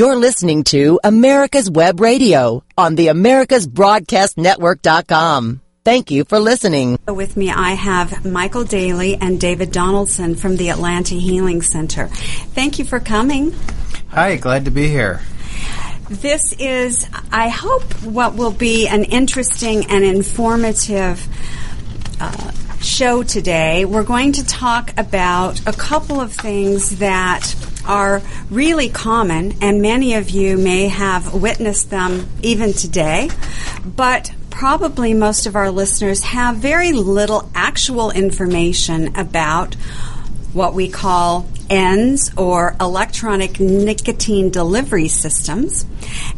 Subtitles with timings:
[0.00, 5.60] You're listening to America's Web Radio on the AmericasBroadcastNetwork.com.
[5.84, 6.98] Thank you for listening.
[7.06, 12.06] With me, I have Michael Daly and David Donaldson from the Atlanta Healing Center.
[12.06, 13.54] Thank you for coming.
[14.08, 15.20] Hi, glad to be here.
[16.08, 21.28] This is, I hope, what will be an interesting and informative
[22.18, 23.84] uh, show today.
[23.84, 27.54] We're going to talk about a couple of things that
[27.86, 33.30] are really common, and many of you may have witnessed them even today,
[33.84, 39.74] but probably most of our listeners have very little actual information about
[40.52, 45.86] what we call ENDS or electronic nicotine delivery systems.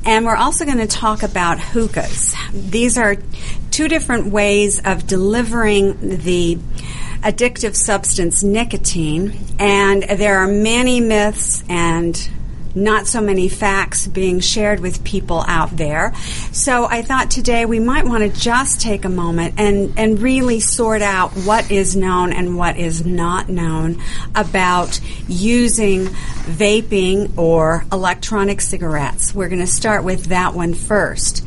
[0.04, 2.34] And we're also going to talk about hookahs.
[2.52, 3.16] These are
[3.70, 6.58] two different ways of delivering the
[7.22, 12.30] addictive substance nicotine, and there are many myths and
[12.74, 16.14] not so many facts being shared with people out there.
[16.52, 20.60] So I thought today we might want to just take a moment and, and really
[20.60, 24.02] sort out what is known and what is not known
[24.34, 29.34] about using vaping or electronic cigarettes.
[29.34, 31.46] We're going to start with that one first.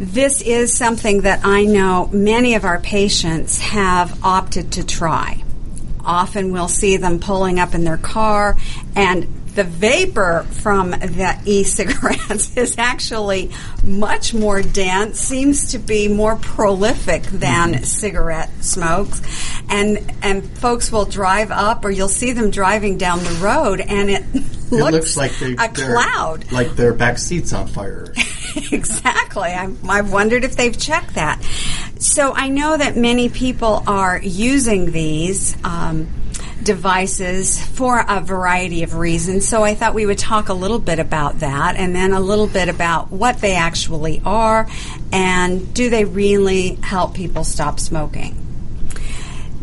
[0.00, 5.44] This is something that I know many of our patients have opted to try.
[6.02, 8.56] Often we'll see them pulling up in their car
[8.96, 13.50] and the vapor from the e-cigarettes is actually
[13.84, 17.84] much more dense, seems to be more prolific than mm-hmm.
[17.84, 19.20] cigarette smokes.
[19.68, 24.08] And and folks will drive up or you'll see them driving down the road and
[24.08, 26.50] it, it looks, looks, like they, a cloud.
[26.50, 28.14] Like their back seat's on fire.
[28.72, 29.50] exactly.
[29.50, 31.42] I, I've wondered if they've checked that.
[31.98, 35.54] So I know that many people are using these.
[35.64, 36.08] Um,
[36.62, 39.48] devices for a variety of reasons.
[39.48, 42.46] So I thought we would talk a little bit about that and then a little
[42.46, 44.68] bit about what they actually are
[45.12, 48.49] and do they really help people stop smoking.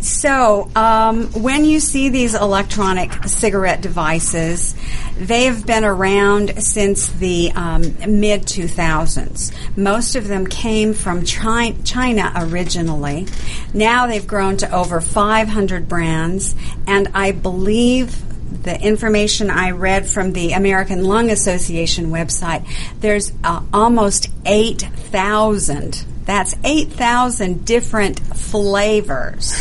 [0.07, 4.73] So, um, when you see these electronic cigarette devices,
[5.17, 9.51] they have been around since the um, mid 2000s.
[9.77, 13.27] Most of them came from Chi- China originally.
[13.73, 16.55] Now they've grown to over 500 brands,
[16.87, 22.65] and I believe the information I read from the American Lung Association website,
[23.01, 26.05] there's uh, almost 8,000.
[26.23, 29.53] That's 8,000 different flavors.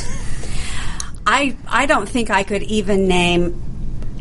[1.26, 3.60] I I don't think I could even name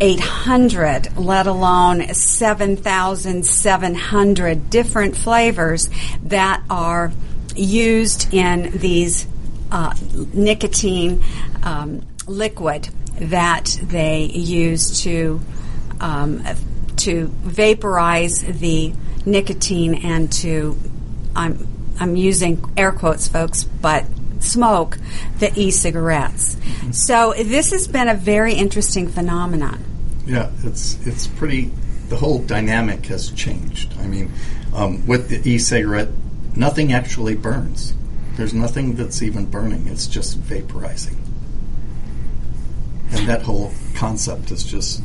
[0.02, 5.90] 800, let alone 7,700 different flavors
[6.24, 7.14] that are
[7.56, 9.26] used in these
[9.72, 9.96] uh,
[10.34, 11.24] nicotine
[11.64, 12.90] um, liquid
[13.20, 15.40] that they use to
[16.02, 16.44] um,
[16.98, 18.94] to vaporize the
[19.26, 20.78] nicotine and to
[21.36, 21.68] I'm
[22.00, 24.06] I'm using air quotes, folks, but
[24.46, 24.98] smoke
[25.40, 26.56] the e-cigarettes.
[26.56, 26.92] Mm-hmm.
[26.92, 29.84] So this has been a very interesting phenomenon.
[30.26, 31.72] Yeah, it's it's pretty.
[32.10, 33.94] The whole dynamic has changed.
[34.00, 34.32] I mean,
[34.74, 36.10] um, with the e-cigarette,
[36.56, 37.94] nothing actually burns.
[38.36, 39.88] There's nothing that's even burning.
[39.88, 41.18] It's just vaporizing,
[43.12, 45.02] and that whole concept is just.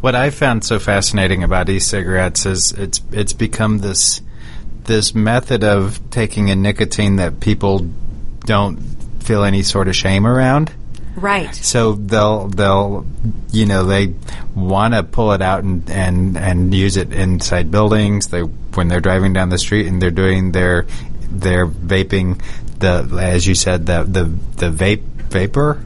[0.00, 4.20] What I found so fascinating about e-cigarettes is it's it's become this
[4.84, 7.90] this method of taking a nicotine that people
[8.44, 8.78] don't
[9.22, 10.72] feel any sort of shame around.
[11.16, 11.54] Right.
[11.54, 13.06] So they'll they'll
[13.50, 14.14] you know they
[14.54, 18.28] want to pull it out and, and and use it inside buildings.
[18.28, 20.86] They when they're driving down the street and they're doing their
[21.30, 22.42] their vaping
[22.78, 24.24] the as you said the the
[24.56, 25.84] the vape vapor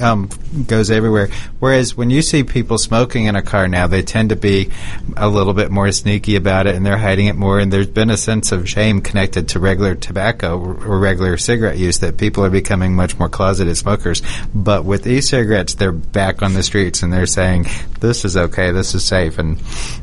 [0.00, 0.28] um,
[0.66, 1.28] goes everywhere.
[1.58, 4.70] Whereas when you see people smoking in a car now, they tend to be
[5.16, 7.58] a little bit more sneaky about it, and they're hiding it more.
[7.58, 11.98] And there's been a sense of shame connected to regular tobacco or regular cigarette use
[11.98, 14.22] that people are becoming much more closeted smokers.
[14.54, 17.66] But with e-cigarettes, they're back on the streets and they're saying,
[18.00, 19.58] "This is okay, this is safe, and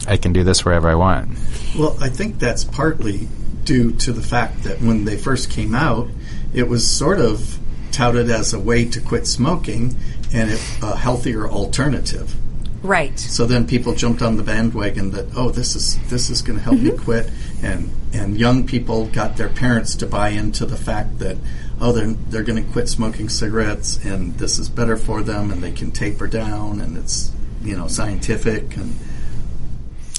[0.07, 1.29] I can do this wherever I want."
[1.77, 3.27] Well, I think that's partly
[3.63, 6.07] due to the fact that when they first came out,
[6.53, 7.59] it was sort of
[7.95, 9.95] touted as a way to quit smoking
[10.33, 10.51] and
[10.83, 12.35] a healthier alternative.
[12.83, 13.17] Right.
[13.17, 16.63] So then people jumped on the bandwagon that oh this is this is going to
[16.63, 16.97] help mm-hmm.
[16.97, 17.31] me quit
[17.63, 21.37] and and young people got their parents to buy into the fact that
[21.81, 25.63] oh they're they're going to quit smoking cigarettes and this is better for them and
[25.63, 27.31] they can taper down and it's
[27.63, 28.95] you know scientific and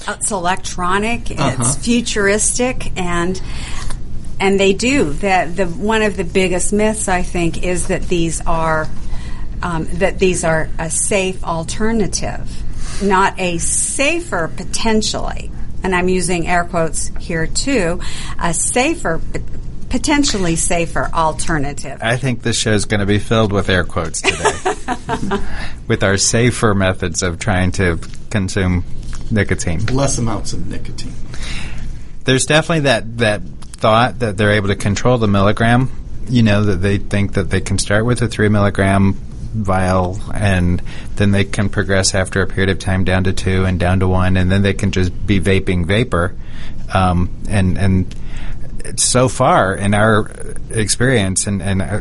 [0.08, 1.56] it's electronic, uh-huh.
[1.58, 3.40] it's futuristic, and
[4.41, 5.12] and they do.
[5.15, 8.88] That the one of the biggest myths I think is that these are
[9.62, 12.49] um, that these are a safe alternative,
[13.03, 15.50] not a safer potentially
[15.87, 18.00] and I'm using air quotes here too,
[18.41, 19.21] a safer,
[19.88, 22.00] potentially safer alternative.
[22.03, 25.39] I think this show is going to be filled with air quotes today,
[25.87, 28.00] with our safer methods of trying to
[28.31, 28.82] consume
[29.31, 29.87] nicotine.
[29.87, 31.15] Less amounts of nicotine.
[32.25, 33.43] There's definitely that that
[33.76, 35.90] thought that they're able to control the milligram.
[36.28, 39.14] You know that they think that they can start with a three milligram
[39.56, 40.82] vial and
[41.17, 44.08] then they can progress after a period of time down to two and down to
[44.08, 46.34] one and then they can just be vaping vapor
[46.93, 48.14] um, and and
[48.96, 50.31] so far in our
[50.70, 52.00] experience and, and uh,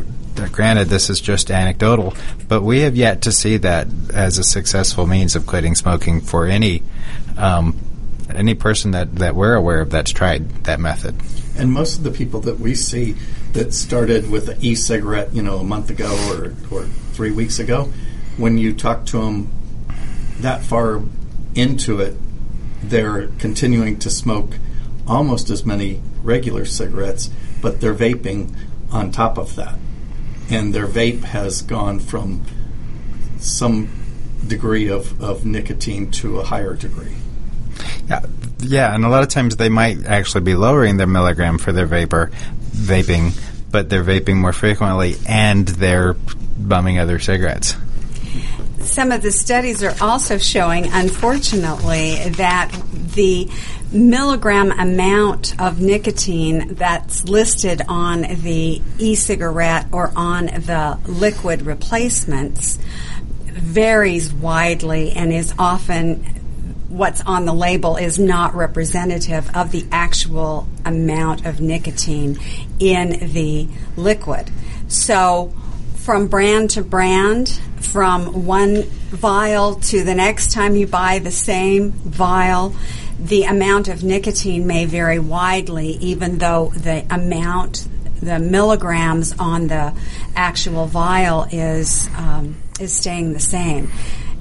[0.52, 2.14] granted this is just anecdotal
[2.48, 6.46] but we have yet to see that as a successful means of quitting smoking for
[6.46, 6.82] any
[7.38, 7.78] um,
[8.28, 11.14] any person that, that we're aware of that's tried that method
[11.58, 13.16] and most of the people that we see
[13.52, 17.90] that started with an e-cigarette, you know, a month ago or, or three weeks ago,
[18.36, 19.50] when you talk to them
[20.40, 21.02] that far
[21.54, 22.14] into it,
[22.82, 24.54] they're continuing to smoke
[25.06, 27.30] almost as many regular cigarettes,
[27.62, 28.54] but they're vaping
[28.90, 29.78] on top of that.
[30.50, 32.44] And their vape has gone from
[33.38, 33.88] some
[34.46, 37.14] degree of, of nicotine to a higher degree.
[38.08, 38.24] Yeah,
[38.58, 41.86] yeah, and a lot of times they might actually be lowering their milligram for their
[41.86, 42.30] vapor
[42.72, 43.38] vaping,
[43.70, 47.76] but they're vaping more frequently and they're bumming other cigarettes.
[48.80, 52.70] Some of the studies are also showing, unfortunately, that
[53.14, 53.50] the
[53.92, 62.78] milligram amount of nicotine that's listed on the e-cigarette or on the liquid replacements
[63.44, 66.24] varies widely and is often
[66.88, 72.38] what's on the label is not representative of the actual amount of nicotine
[72.78, 74.50] in the liquid.
[74.88, 75.52] So,
[75.96, 77.48] from brand to brand,
[77.80, 82.74] from one vial to the next time you buy the same vial,
[83.18, 87.88] the amount of nicotine may vary widely, even though the amount,
[88.20, 89.92] the milligrams on the
[90.36, 93.90] actual vial is um, is staying the same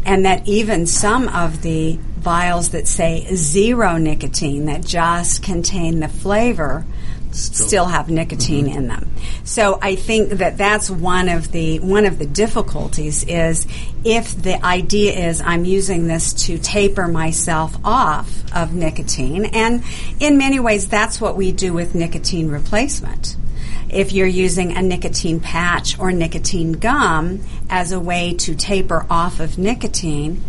[0.06, 6.08] and that even some of the vials that say zero nicotine that just contain the
[6.08, 6.86] flavor
[7.32, 8.78] still, still have nicotine mm-hmm.
[8.78, 9.12] in them.
[9.44, 13.68] So I think that that's one of the one of the difficulties is
[14.04, 19.84] if the idea is I'm using this to taper myself off of nicotine and
[20.20, 23.36] in many ways that's what we do with nicotine replacement
[23.96, 29.40] if you're using a nicotine patch or nicotine gum as a way to taper off
[29.40, 30.44] of nicotine,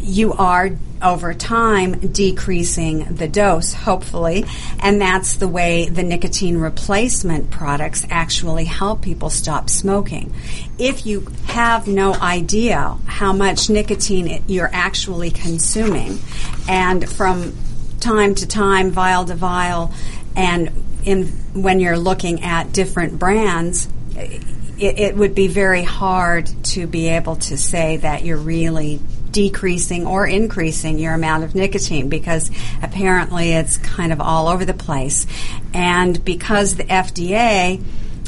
[0.00, 0.70] you are
[1.02, 4.44] over time decreasing the dose, hopefully,
[4.80, 10.34] and that's the way the nicotine replacement products actually help people stop smoking.
[10.78, 16.18] If you have no idea how much nicotine you're actually consuming,
[16.66, 17.54] and from
[18.00, 19.92] time to time, vial to vial,
[20.34, 21.26] and in
[21.62, 27.36] when you're looking at different brands, it, it would be very hard to be able
[27.36, 29.00] to say that you're really
[29.30, 32.50] decreasing or increasing your amount of nicotine because
[32.82, 35.26] apparently it's kind of all over the place.
[35.74, 37.82] And because the FDA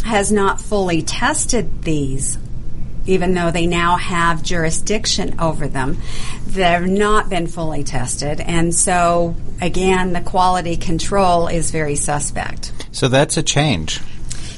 [0.04, 2.38] has not fully tested these,
[3.10, 5.98] even though they now have jurisdiction over them,
[6.46, 8.40] they've not been fully tested.
[8.40, 12.72] And so, again, the quality control is very suspect.
[12.92, 14.00] So that's a change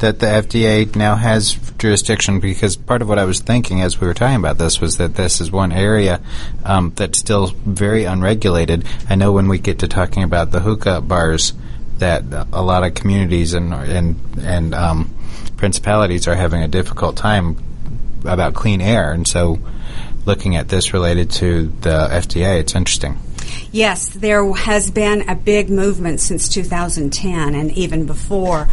[0.00, 4.06] that the FDA now has jurisdiction because part of what I was thinking as we
[4.06, 6.20] were talking about this was that this is one area
[6.64, 8.84] um, that's still very unregulated.
[9.08, 11.52] I know when we get to talking about the hookah bars,
[11.98, 15.14] that a lot of communities and and and um,
[15.56, 17.56] principalities are having a difficult time
[18.24, 19.58] about clean air, and so
[20.24, 23.18] looking at this related to the FDA, it's interesting.
[23.70, 28.68] Yes, there has been a big movement since 2010 and even before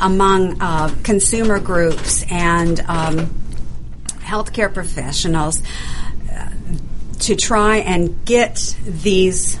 [0.00, 3.26] among uh, consumer groups and um,
[4.20, 5.62] healthcare professionals
[6.32, 6.50] uh,
[7.20, 9.58] to try and get these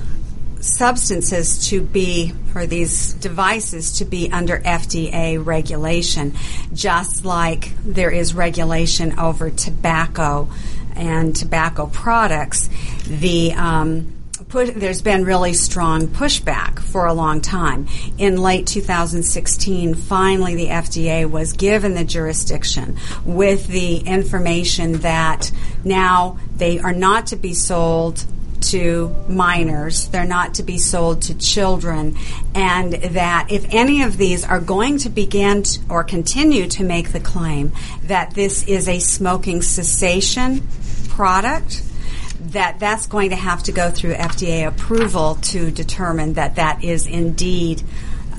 [0.60, 6.34] substances to be, or these devices to be under FDA regulation,
[6.72, 10.48] just like there is regulation over tobacco
[10.94, 12.68] and tobacco products.
[13.06, 14.14] The um,
[14.48, 17.86] Push, there's been really strong pushback for a long time.
[18.16, 22.96] In late 2016, finally the FDA was given the jurisdiction
[23.26, 25.50] with the information that
[25.84, 28.24] now they are not to be sold
[28.62, 32.16] to minors, they're not to be sold to children,
[32.54, 37.20] and that if any of these are going to begin or continue to make the
[37.20, 37.72] claim
[38.04, 40.66] that this is a smoking cessation
[41.08, 41.82] product,
[42.40, 47.06] that that's going to have to go through FDA approval to determine that that is
[47.06, 47.82] indeed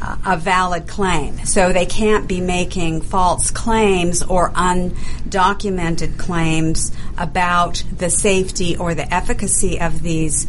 [0.01, 1.45] a valid claim.
[1.45, 9.13] So they can't be making false claims or undocumented claims about the safety or the
[9.13, 10.47] efficacy of these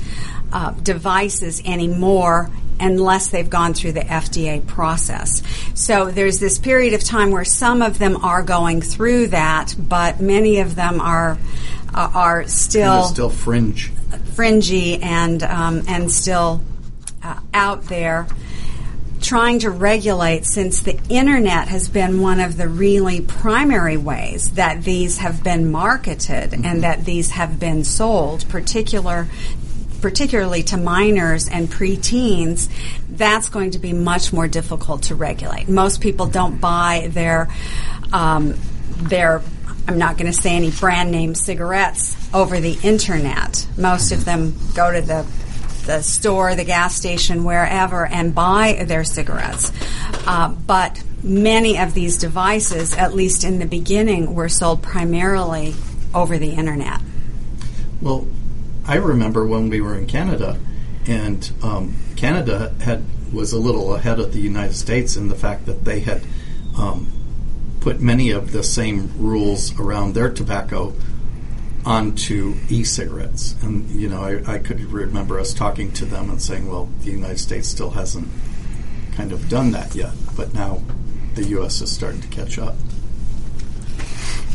[0.53, 5.43] uh, devices anymore unless they've gone through the FDA process.
[5.75, 10.21] So there's this period of time where some of them are going through that, but
[10.21, 11.39] many of them are
[11.93, 13.91] uh, are still still fringe,
[14.35, 16.63] fringy, and um, and still
[17.23, 18.27] uh, out there
[19.21, 24.83] trying to regulate since the internet has been one of the really primary ways that
[24.83, 26.65] these have been marketed mm-hmm.
[26.65, 29.29] and that these have been sold particular
[30.01, 32.71] particularly to minors and preteens,
[33.11, 35.69] that's going to be much more difficult to regulate.
[35.69, 37.49] Most people don't buy their
[38.13, 38.59] um,
[38.97, 39.43] their
[39.87, 43.67] I'm not going to say any brand name cigarettes over the internet.
[43.77, 45.27] Most of them go to the
[45.87, 49.73] the store, the gas station, wherever, and buy their cigarettes.
[50.27, 55.75] Uh, but many of these devices, at least in the beginning, were sold primarily
[56.15, 57.01] over the internet.
[58.01, 58.27] Well,
[58.87, 60.59] I remember when we were in Canada,
[61.07, 65.67] and um, Canada had was a little ahead of the United States in the fact
[65.67, 66.21] that they had
[66.77, 67.07] um,
[67.81, 70.93] put many of the same rules around their tobacco
[71.85, 73.55] onto e-cigarettes.
[73.63, 77.11] And you know, I, I could remember us talking to them and saying, "Well, the
[77.11, 78.29] United States still hasn't
[79.13, 80.83] kind of done that yet, but now
[81.35, 81.81] the U.S.
[81.81, 82.77] is starting to catch up."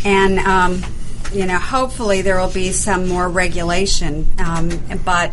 [0.04, 0.84] And um,
[1.34, 4.28] you know, hopefully there will be some more regulation.
[4.38, 4.70] Um,
[5.04, 5.32] but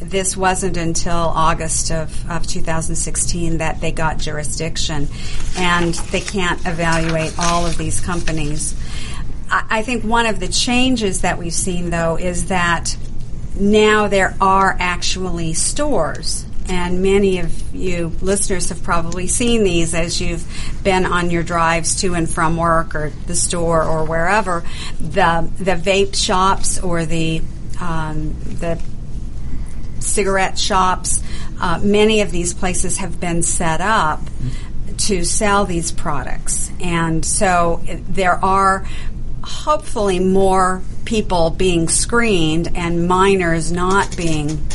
[0.00, 5.08] this wasn't until August of, of 2016 that they got jurisdiction,
[5.56, 8.74] and they can't evaluate all of these companies.
[9.50, 12.96] I, think one of the changes that we've seen, though, is that
[13.58, 20.20] now there are actually stores and many of you listeners have probably seen these as
[20.20, 20.44] you've
[20.82, 24.64] been on your drives to and from work or the store or wherever.
[25.00, 27.42] The the vape shops or the
[27.80, 28.82] um, the
[30.00, 31.22] cigarette shops.
[31.60, 34.20] Uh, many of these places have been set up
[34.98, 38.86] to sell these products, and so there are
[39.46, 44.66] hopefully more people being screened and minors not being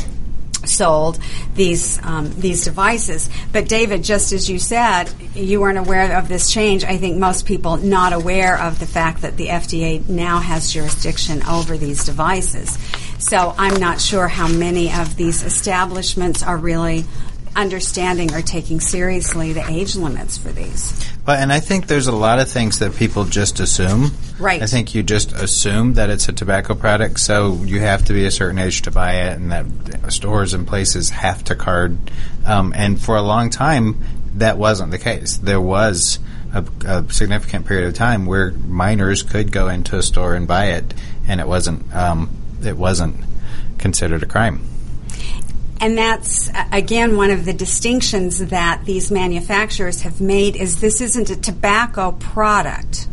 [0.64, 1.18] sold
[1.54, 3.28] these um, these devices.
[3.52, 6.84] But David, just as you said, you weren't aware of this change.
[6.84, 11.42] I think most people not aware of the fact that the FDA now has jurisdiction
[11.44, 12.78] over these devices.
[13.18, 17.04] So I'm not sure how many of these establishments are really
[17.54, 21.08] understanding or taking seriously the age limits for these.
[21.26, 24.12] Well, and I think there's a lot of things that people just assume.
[24.38, 24.62] Right.
[24.62, 28.24] I think you just assume that it's a tobacco product, so you have to be
[28.24, 31.96] a certain age to buy it, and that stores and places have to card.
[32.44, 34.04] Um, and for a long time,
[34.34, 35.36] that wasn't the case.
[35.36, 36.18] There was
[36.52, 40.66] a, a, significant period of time where minors could go into a store and buy
[40.70, 40.94] it,
[41.28, 42.30] and it wasn't um,
[42.64, 43.16] it wasn't
[43.78, 44.71] considered a crime.
[45.82, 51.28] And that's, again, one of the distinctions that these manufacturers have made is this isn't
[51.28, 53.08] a tobacco product.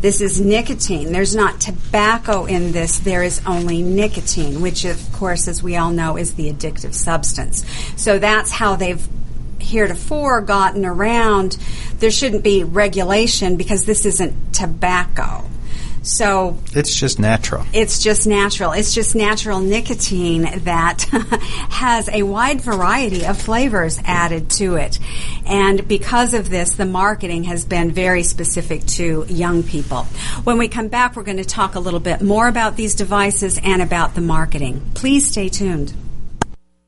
[0.00, 1.10] This is nicotine.
[1.10, 3.00] There's not tobacco in this.
[3.00, 7.64] There is only nicotine, which, of course, as we all know, is the addictive substance.
[7.96, 9.04] So that's how they've
[9.58, 11.58] heretofore gotten around.
[11.98, 15.44] There shouldn't be regulation because this isn't tobacco.
[16.08, 17.66] So it's just natural.
[17.74, 18.72] It's just natural.
[18.72, 21.02] It's just natural nicotine that
[21.70, 24.98] has a wide variety of flavors added to it.
[25.44, 30.04] And because of this, the marketing has been very specific to young people.
[30.44, 33.60] When we come back, we're going to talk a little bit more about these devices
[33.62, 34.80] and about the marketing.
[34.94, 35.92] Please stay tuned.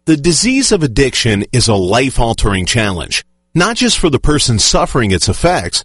[0.07, 3.23] The disease of addiction is a life altering challenge,
[3.55, 5.85] not just for the person suffering its effects,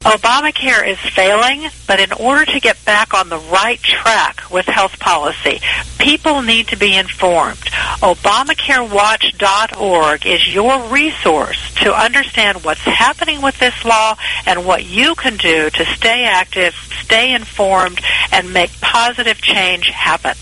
[0.00, 5.00] Obamacare is failing, but in order to get back on the right track with health
[5.00, 5.60] policy,
[5.98, 7.58] people need to be informed.
[8.00, 14.14] ObamacareWatch.org is your resource to understand what's happening with this law
[14.46, 18.00] and what you can do to stay active, stay informed,
[18.30, 20.36] and make positive change happen.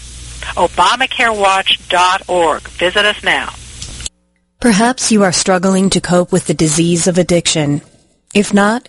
[0.55, 2.61] ObamacareWatch.org.
[2.63, 3.55] Visit us now.
[4.61, 7.81] Perhaps you are struggling to cope with the disease of addiction.
[8.35, 8.89] If not,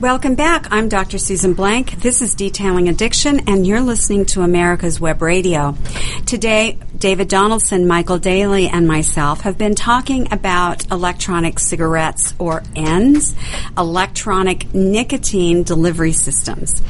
[0.04, 0.68] Welcome back.
[0.70, 1.18] I'm Dr.
[1.18, 2.02] Susan Blank.
[2.02, 5.78] This is Detailing Addiction, and you're listening to America's Web Radio.
[6.26, 13.34] Today, David Donaldson, Michael Daly, and myself have been talking about electronic cigarettes or ENDS,
[13.78, 16.84] electronic nicotine delivery systems.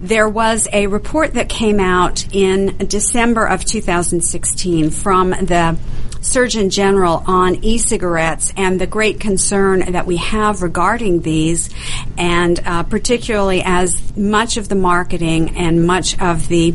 [0.00, 5.78] There was a report that came out in December of 2016 from the
[6.20, 11.70] Surgeon General on e-cigarettes and the great concern that we have regarding these,
[12.18, 16.74] and uh, particularly as much of the marketing and much of the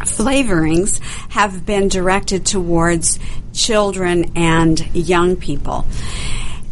[0.00, 3.18] flavorings have been directed towards
[3.52, 5.84] children and young people.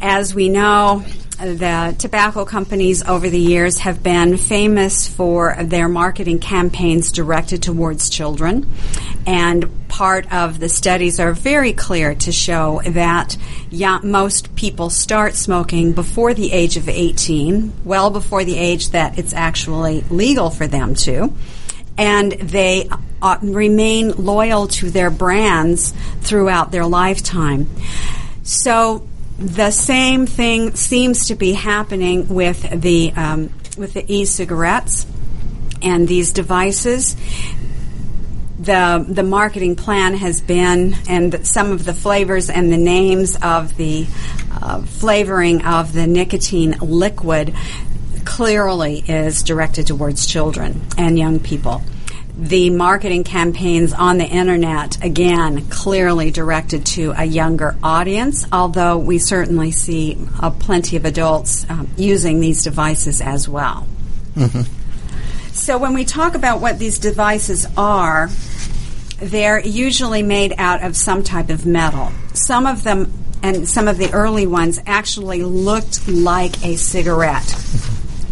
[0.00, 1.04] As we know,
[1.36, 8.08] the tobacco companies over the years have been famous for their marketing campaigns directed towards
[8.08, 8.70] children.
[9.26, 13.36] And part of the studies are very clear to show that
[14.02, 19.32] most people start smoking before the age of 18, well before the age that it's
[19.32, 21.32] actually legal for them to.
[21.96, 22.88] And they
[23.22, 27.68] uh, remain loyal to their brands throughout their lifetime.
[28.42, 29.06] So
[29.38, 35.06] the same thing seems to be happening with the um, with the e-cigarettes
[35.82, 37.16] and these devices.
[38.58, 43.76] The the marketing plan has been, and some of the flavors and the names of
[43.76, 44.06] the
[44.52, 47.54] uh, flavoring of the nicotine liquid
[48.24, 51.82] clearly is directed towards children and young people
[52.36, 59.18] the marketing campaigns on the internet, again, clearly directed to a younger audience, although we
[59.18, 63.86] certainly see uh, plenty of adults um, using these devices as well.
[64.34, 64.62] Mm-hmm.
[65.52, 68.28] So, when we talk about what these devices are,
[69.20, 72.10] they're usually made out of some type of metal.
[72.32, 73.12] Some of them,
[73.44, 77.54] and some of the early ones, actually looked like a cigarette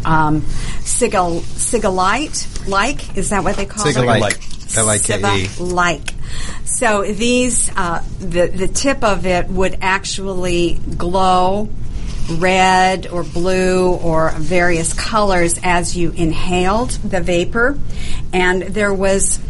[0.05, 4.37] um, Sigal, Cigalike, like, is that what they call Cigalike.
[4.37, 4.77] it?
[4.77, 5.49] L-I-K-E.
[5.62, 6.15] Like.
[6.65, 11.69] So these, uh, the, the tip of it would actually glow
[12.31, 17.79] red or blue or various colors as you inhaled the vapor.
[18.33, 19.41] And there was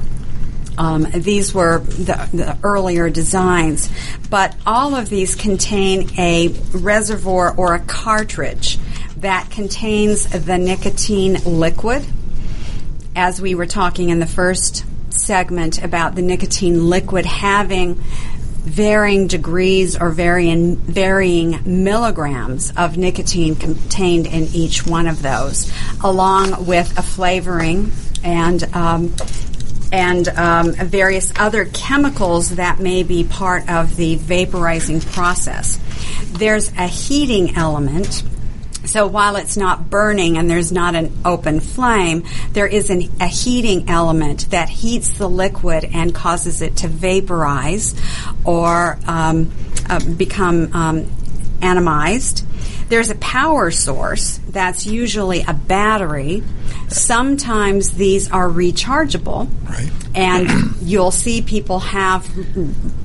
[0.79, 3.91] um, these were the, the, earlier designs,
[4.31, 8.79] but all of these contain a reservoir or a cartridge
[9.23, 12.05] that contains the nicotine liquid.
[13.15, 19.97] As we were talking in the first segment about the nicotine liquid having varying degrees
[19.97, 27.03] or varying, varying milligrams of nicotine contained in each one of those, along with a
[27.03, 27.93] flavoring
[28.25, 29.15] and um,
[29.93, 35.79] and um, various other chemicals that may be part of the vaporizing process.
[36.33, 38.23] There's a heating element
[38.85, 43.27] so while it's not burning and there's not an open flame, there is an, a
[43.27, 47.95] heating element that heats the liquid and causes it to vaporize
[48.45, 49.51] or um,
[49.89, 51.11] uh, become um,
[51.63, 52.45] atomized.
[52.89, 56.43] There's a power source that's usually a battery.
[56.89, 59.49] Sometimes these are rechargeable.
[59.67, 59.91] Right.
[60.15, 62.29] And you'll see people have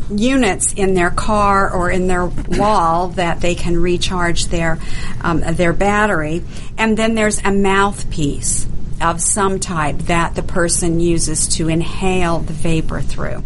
[0.10, 4.80] units in their car or in their wall that they can recharge their
[5.22, 6.44] um, their battery,
[6.78, 8.68] and then there's a mouthpiece
[9.02, 13.44] of some type that the person uses to inhale the vapor through.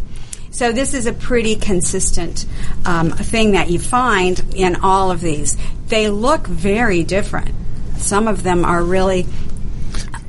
[0.51, 2.45] So this is a pretty consistent
[2.85, 5.57] um, thing that you find in all of these.
[5.87, 7.55] They look very different.
[7.97, 9.25] Some of them are really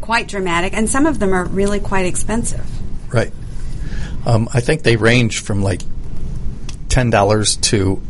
[0.00, 2.64] quite dramatic, and some of them are really quite expensive.
[3.12, 3.32] Right.
[4.24, 5.82] Um, I think they range from like
[6.88, 8.00] ten dollars to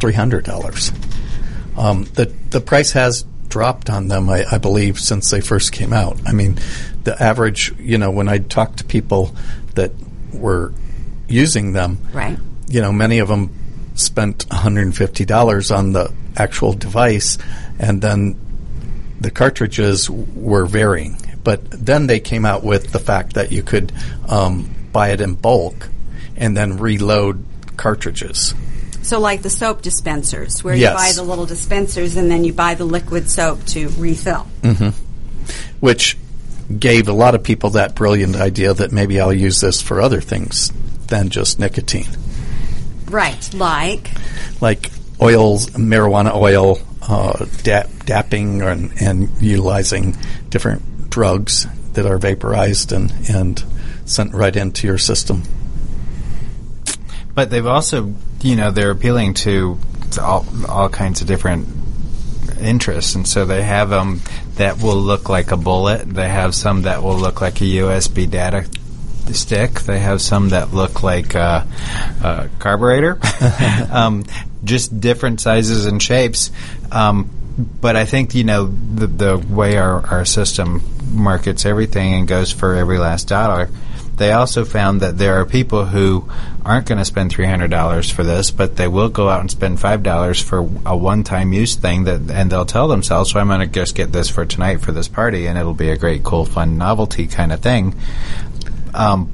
[0.00, 0.90] three hundred dollars.
[1.76, 5.92] Um, the the price has dropped on them, I, I, believe, since they first came
[5.92, 6.18] out.
[6.26, 6.58] I mean,
[7.04, 9.34] the average, you know, when I talk to people
[9.74, 9.92] that
[10.32, 10.74] were
[11.28, 12.38] using them, right?
[12.68, 13.50] You know, many of them
[13.94, 17.38] spent one hundred and fifty dollars on the actual device,
[17.78, 18.38] and then
[19.20, 21.16] the cartridges were varying.
[21.42, 23.92] But then they came out with the fact that you could
[24.28, 25.88] um, buy it in bulk
[26.36, 27.44] and then reload
[27.76, 28.54] cartridges.
[29.02, 30.90] So, like the soap dispensers, where yes.
[30.90, 34.46] you buy the little dispensers and then you buy the liquid soap to refill.
[34.62, 34.88] Mm-hmm.
[35.78, 36.16] Which
[36.76, 40.20] gave a lot of people that brilliant idea that maybe I'll use this for other
[40.20, 40.72] things
[41.08, 42.08] than just nicotine.
[43.08, 44.10] Right, like
[44.60, 44.90] like
[45.20, 50.16] oils, marijuana oil, uh, dab, dabbing, and, and utilizing
[50.50, 53.64] different drugs that are vaporized and and
[54.04, 55.42] sent right into your system.
[57.34, 59.78] But they've also, you know, they're appealing to,
[60.12, 61.68] to all, all kinds of different
[62.60, 64.22] interests, and so they have them
[64.54, 66.08] that will look like a bullet.
[66.08, 68.66] They have some that will look like a USB data
[69.34, 69.80] stick.
[69.80, 71.66] They have some that look like a,
[72.22, 73.18] a carburetor.
[73.90, 74.24] um,
[74.64, 76.50] just different sizes and shapes.
[76.90, 77.30] Um,
[77.80, 82.52] but I think you know the, the way our, our system markets everything and goes
[82.52, 83.70] for every last dollar
[84.16, 86.28] they also found that there are people who
[86.64, 90.42] aren't going to spend $300 for this, but they will go out and spend $5
[90.42, 93.94] for a one-time use thing that, and they'll tell themselves, so I'm going to just
[93.94, 97.26] get this for tonight for this party, and it'll be a great, cool, fun novelty
[97.26, 97.94] kind of thing.
[98.94, 99.32] Um,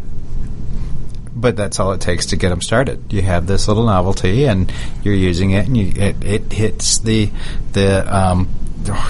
[1.35, 3.13] but that's all it takes to get them started.
[3.13, 7.31] You have this little novelty, and you're using it, and you, it, it hits the
[7.73, 8.49] the um,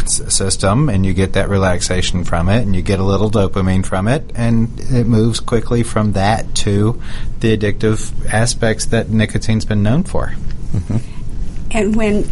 [0.07, 4.09] system and you get that relaxation from it and you get a little dopamine from
[4.09, 7.01] it and it moves quickly from that to
[7.41, 10.35] the addictive aspects that nicotine's been known for.
[10.73, 11.69] Mm-hmm.
[11.71, 12.29] And when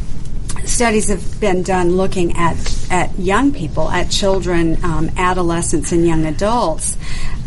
[0.64, 2.56] studies have been done looking at,
[2.90, 6.96] at young people, at children, um, adolescents, and young adults,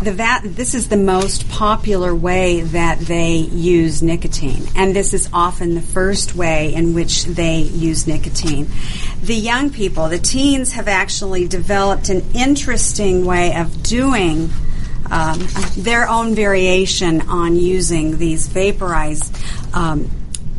[0.04, 5.30] the va- this is the most popular way that they use nicotine, and this is
[5.32, 8.67] often the first way in which they use nicotine.
[9.21, 14.49] The young people, the teens, have actually developed an interesting way of doing.
[15.12, 15.45] Um,
[15.78, 19.38] their own variation on using these vaporized
[19.73, 20.10] um,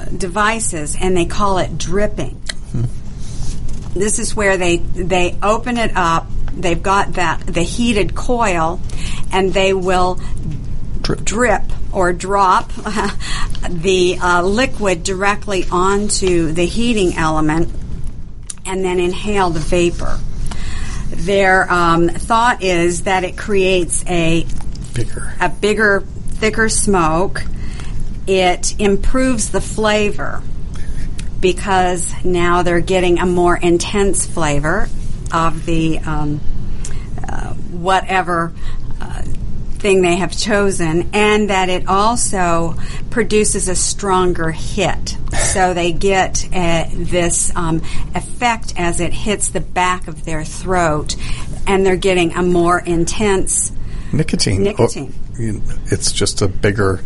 [0.05, 2.41] devices, and they call it dripping.
[2.73, 3.99] Mm-hmm.
[3.99, 6.27] This is where they they open it up.
[6.53, 8.81] They've got that the heated coil,
[9.33, 10.21] and they will
[11.03, 11.63] drip, drip
[11.93, 12.73] or drop
[13.69, 17.71] the uh, liquid directly onto the heating element,
[18.67, 20.19] and then inhale the vapor.
[21.11, 24.47] Their um, thought is that it creates a
[24.95, 27.45] bigger, a bigger, thicker smoke.
[28.27, 30.43] It improves the flavor
[31.41, 34.89] because now they're getting a more intense flavor
[35.31, 36.41] of the um,
[37.29, 38.53] uh, whatever
[39.01, 39.23] uh,
[39.79, 42.77] thing they have chosen, and that it also
[43.11, 45.17] produces a stronger hit.
[45.35, 47.83] So they get uh, this um,
[48.15, 51.15] effect as it hits the back of their throat,
[51.67, 53.71] and they're getting a more intense
[54.13, 54.63] nicotine.
[54.63, 55.13] Nicotine.
[55.39, 57.01] Oh, it's just a bigger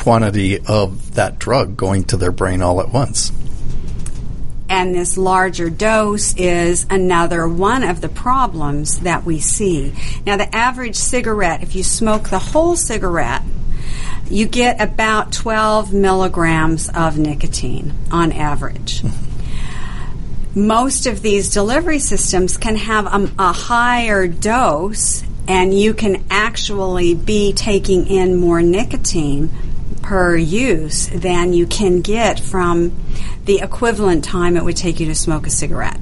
[0.00, 3.30] quantity of that drug going to their brain all at once.
[4.68, 9.92] And this larger dose is another one of the problems that we see.
[10.24, 13.42] Now, the average cigarette, if you smoke the whole cigarette,
[14.30, 19.02] you get about 12 milligrams of nicotine on average.
[20.54, 27.14] Most of these delivery systems can have a, a higher dose, and you can actually
[27.14, 29.50] be taking in more nicotine
[30.02, 32.92] per use than you can get from
[33.44, 35.98] the equivalent time it would take you to smoke a cigarette.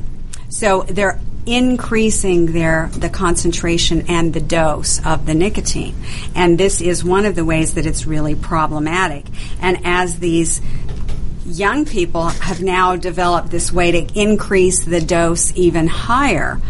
[0.49, 5.95] So they're increasing their the concentration and the dose of the nicotine.
[6.35, 9.25] And this is one of the ways that it's really problematic.
[9.61, 10.61] And as these
[11.47, 16.61] young people have now developed this way to increase the dose even higher,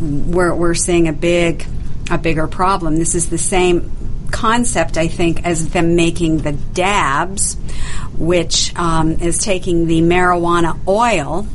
[0.00, 1.66] we're, we're seeing a big
[2.10, 2.96] a bigger problem.
[2.96, 3.90] This is the same
[4.34, 7.54] concept, I think, as them making the dabs,
[8.18, 11.46] which um, is taking the marijuana oil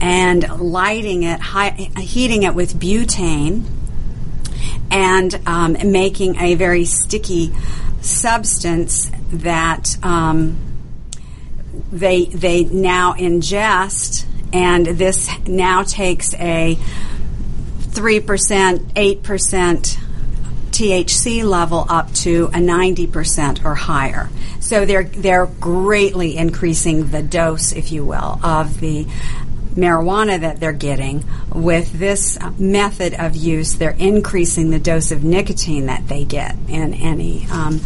[0.00, 3.64] and lighting it, hi- heating it with butane,
[4.90, 7.52] and um, making a very sticky
[8.02, 10.58] substance that um,
[11.90, 16.76] they they now ingest, and this now takes a
[17.80, 19.98] three percent, eight percent
[20.76, 24.28] THC level up to a ninety percent or higher.
[24.60, 29.06] So they're they're greatly increasing the dose, if you will, of the
[29.74, 31.24] marijuana that they're getting.
[31.50, 36.92] With this method of use, they're increasing the dose of nicotine that they get in
[36.92, 37.80] any um,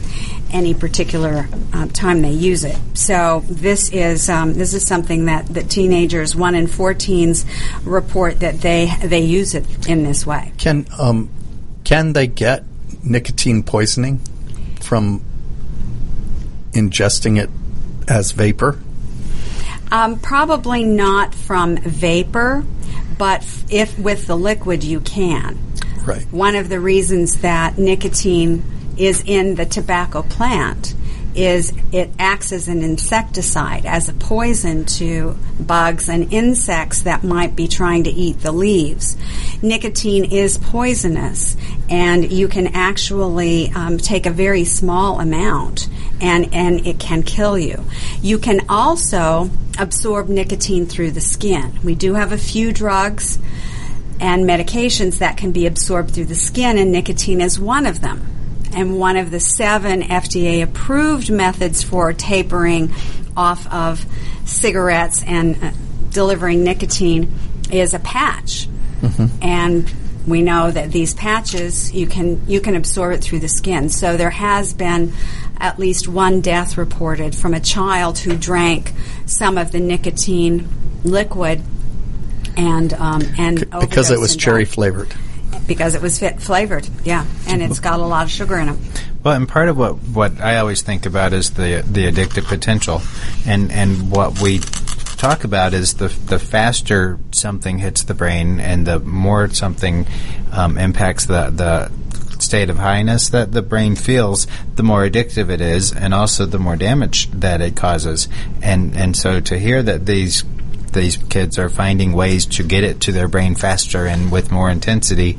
[0.52, 2.76] any particular uh, time they use it.
[2.94, 7.44] So this is um, this is something that, that teenagers, one in four teens,
[7.84, 10.52] report that they they use it in this way.
[10.58, 11.30] Can um,
[11.84, 12.64] can they get
[13.02, 14.18] nicotine poisoning
[14.80, 15.24] from
[16.72, 17.50] ingesting it
[18.08, 18.78] as vapor?
[19.92, 22.64] Um, probably not from vapor,
[23.18, 25.58] but if with the liquid you can.
[26.04, 26.22] Right.
[26.32, 28.62] One of the reasons that nicotine
[28.96, 30.94] is in the tobacco plant
[31.34, 37.56] is it acts as an insecticide, as a poison to bugs and insects that might
[37.56, 39.16] be trying to eat the leaves.
[39.62, 41.56] Nicotine is poisonous,
[41.88, 45.88] and you can actually um, take a very small amount,
[46.20, 47.84] and, and it can kill you.
[48.22, 51.78] You can also absorb nicotine through the skin.
[51.84, 53.38] We do have a few drugs
[54.20, 58.39] and medications that can be absorbed through the skin, and nicotine is one of them.
[58.74, 62.92] And one of the seven FDA approved methods for tapering
[63.36, 64.04] off of
[64.44, 65.70] cigarettes and uh,
[66.10, 67.32] delivering nicotine
[67.70, 68.68] is a patch.
[69.42, 69.92] And
[70.26, 73.88] we know that these patches you can you can absorb it through the skin.
[73.88, 75.12] So there has been
[75.58, 78.92] at least one death reported from a child who drank
[79.26, 80.68] some of the nicotine
[81.04, 81.62] liquid
[82.56, 84.72] and um, and because it was cherry died.
[84.72, 85.14] flavored.
[85.66, 86.88] Because it was fit flavored.
[87.04, 88.78] Yeah, and it's got a lot of sugar in it.
[89.22, 93.02] Well, and part of what, what I always think about is the the addictive potential,
[93.46, 98.86] and and what we talk about is the the faster something hits the brain, and
[98.86, 100.06] the more something
[100.52, 101.90] um, impacts the the
[102.42, 106.58] state of highness that the brain feels, the more addictive it is, and also the
[106.58, 108.28] more damage that it causes.
[108.62, 110.42] And and so to hear that these
[110.92, 114.70] these kids are finding ways to get it to their brain faster and with more
[114.70, 115.38] intensity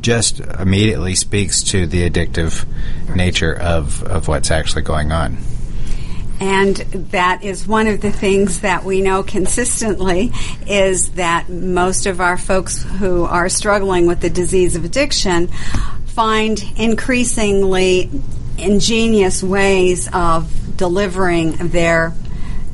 [0.00, 2.66] just immediately speaks to the addictive
[3.14, 5.36] nature of, of what's actually going on.
[6.40, 10.32] And that is one of the things that we know consistently
[10.66, 15.48] is that most of our folks who are struggling with the disease of addiction
[16.06, 18.10] find increasingly
[18.56, 22.14] ingenious ways of delivering their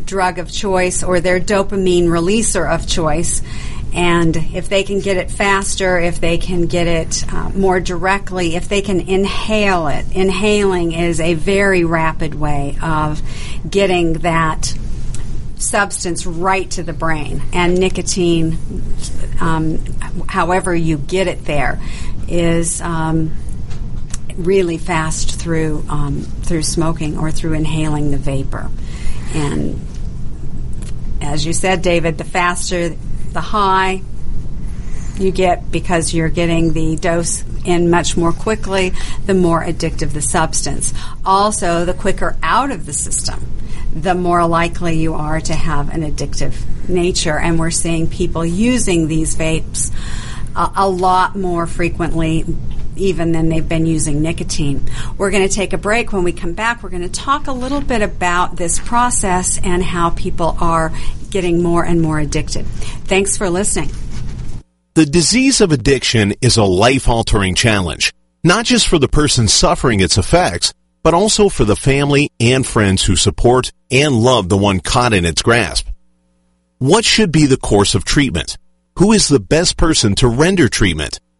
[0.06, 3.42] drug of choice or their dopamine releaser of choice.
[3.92, 8.54] And if they can get it faster, if they can get it uh, more directly,
[8.54, 13.22] if they can inhale it, inhaling is a very rapid way of
[13.68, 14.74] getting that
[15.56, 17.42] substance right to the brain.
[17.52, 18.58] And nicotine,
[19.40, 19.78] um,
[20.28, 21.80] however you get it there,
[22.28, 23.32] is um,
[24.36, 28.70] really fast through um, through smoking or through inhaling the vapor.
[29.34, 29.80] And
[31.26, 32.90] as you said, David, the faster
[33.32, 34.02] the high
[35.18, 38.92] you get because you're getting the dose in much more quickly,
[39.24, 40.94] the more addictive the substance.
[41.24, 43.52] Also, the quicker out of the system,
[43.94, 46.54] the more likely you are to have an addictive
[46.88, 47.38] nature.
[47.38, 49.92] And we're seeing people using these vapes
[50.54, 52.44] a, a lot more frequently
[52.96, 54.88] even than they've been using nicotine.
[55.18, 56.12] We're going to take a break.
[56.12, 59.82] When we come back, we're going to talk a little bit about this process and
[59.82, 60.92] how people are
[61.30, 62.66] getting more and more addicted.
[62.66, 63.90] Thanks for listening.
[64.94, 70.16] The disease of addiction is a life-altering challenge, not just for the person suffering its
[70.16, 75.12] effects, but also for the family and friends who support and love the one caught
[75.12, 75.86] in its grasp.
[76.78, 78.56] What should be the course of treatment?
[78.98, 81.20] Who is the best person to render treatment?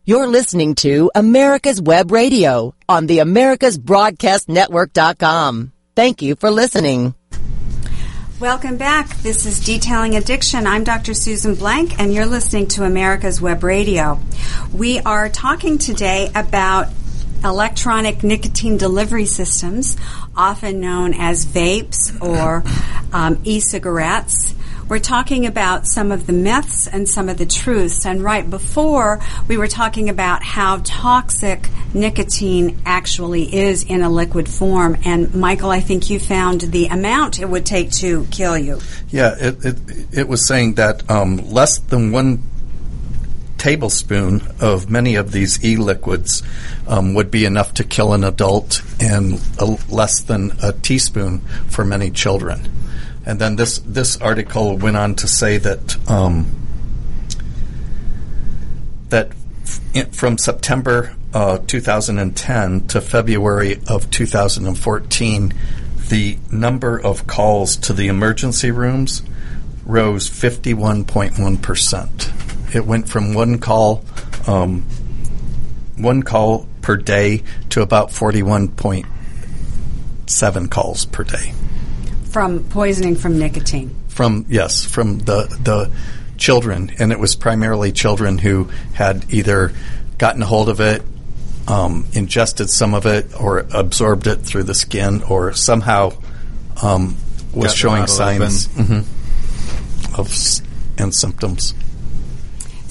[0.06, 5.72] You're listening to America's Web Radio on the AmericasBroadcastNetwork.com.
[5.96, 7.14] Thank you for listening.
[8.38, 9.16] Welcome back.
[9.18, 10.66] This is Detailing Addiction.
[10.66, 11.14] I'm Dr.
[11.14, 14.20] Susan Blank, and you're listening to America's Web Radio.
[14.74, 16.88] We are talking today about
[17.42, 19.96] electronic nicotine delivery systems,
[20.36, 22.62] often known as vapes or
[23.12, 24.54] um, e cigarettes.
[24.88, 28.04] We're talking about some of the myths and some of the truths.
[28.04, 29.18] And right before,
[29.48, 34.98] we were talking about how toxic nicotine actually is in a liquid form.
[35.06, 38.80] And Michael, I think you found the amount it would take to kill you.
[39.08, 39.76] Yeah, it, it,
[40.12, 42.42] it was saying that um, less than one
[43.64, 46.42] tablespoon of many of these e-liquids
[46.86, 51.82] um, would be enough to kill an adult, and a, less than a teaspoon for
[51.82, 52.60] many children.
[53.24, 56.44] And then this this article went on to say that um,
[59.08, 59.32] that
[59.94, 65.54] f- from September uh, 2010 to February of 2014,
[66.10, 69.22] the number of calls to the emergency rooms
[69.86, 72.30] rose 51.1 percent.
[72.74, 74.04] It went from one call
[74.46, 74.82] um,
[75.96, 81.52] one call per day to about 41.7 calls per day
[82.30, 83.94] from poisoning from nicotine.
[84.08, 85.90] From yes, from the the
[86.36, 89.72] children, and it was primarily children who had either
[90.18, 91.02] gotten a hold of it,
[91.68, 96.12] um, ingested some of it, or absorbed it through the skin, or somehow
[96.82, 97.16] um,
[97.52, 99.04] was Got showing out signs mhm,
[100.18, 100.60] of s-
[100.98, 101.72] and symptoms.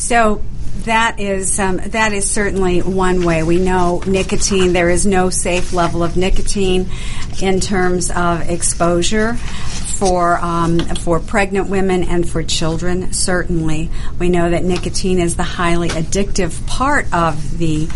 [0.03, 0.41] So
[0.79, 3.41] that is um, that is certainly one way.
[3.41, 4.73] We know nicotine.
[4.73, 6.89] There is no safe level of nicotine
[7.41, 13.13] in terms of exposure for um, for pregnant women and for children.
[13.13, 17.87] Certainly, we know that nicotine is the highly addictive part of the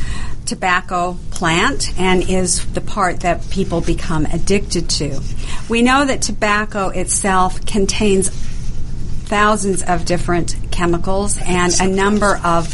[0.46, 5.20] tobacco plant and is the part that people become addicted to.
[5.68, 12.70] We know that tobacco itself contains thousands of different chemicals and a number of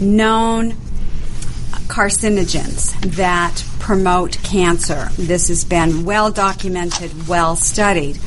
[0.00, 0.70] known
[1.88, 5.08] carcinogens that promote cancer.
[5.16, 8.20] This has been well documented, well studied.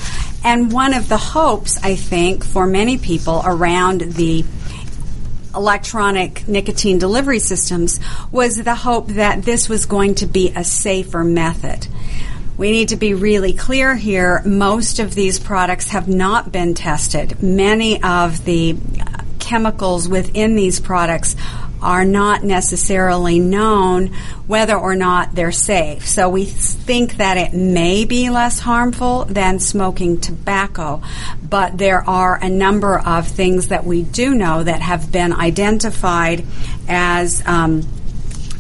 [0.44, 4.44] And one of the hopes, I think, for many people around the
[5.56, 8.00] electronic nicotine delivery systems
[8.32, 11.88] was the hope that this was going to be a safer method.
[12.58, 14.42] We need to be really clear here.
[14.46, 17.42] Most of these products have not been tested.
[17.42, 18.78] Many of the
[19.52, 21.36] chemicals within these products
[21.82, 24.08] are not necessarily known
[24.48, 26.08] whether or not they're safe.
[26.08, 31.02] So we think that it may be less harmful than smoking tobacco,
[31.44, 36.46] but there are a number of things that we do know that have been identified
[36.88, 37.86] as um,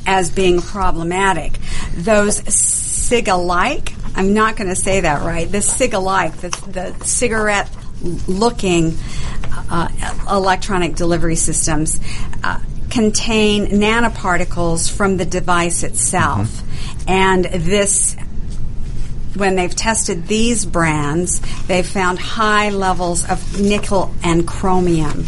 [0.05, 1.57] as being problematic.
[1.95, 7.69] Those cig-alike, I'm not going to say that right, the cig-alike, the, the cigarette
[8.27, 8.97] looking
[9.69, 9.89] uh,
[10.29, 11.99] electronic delivery systems
[12.43, 16.61] uh, contain nanoparticles from the device itself.
[17.07, 18.15] And this
[19.35, 25.25] when they've tested these brands, they've found high levels of nickel and chromium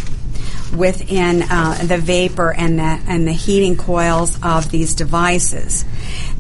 [0.76, 5.86] within uh, the vapor and the and the heating coils of these devices.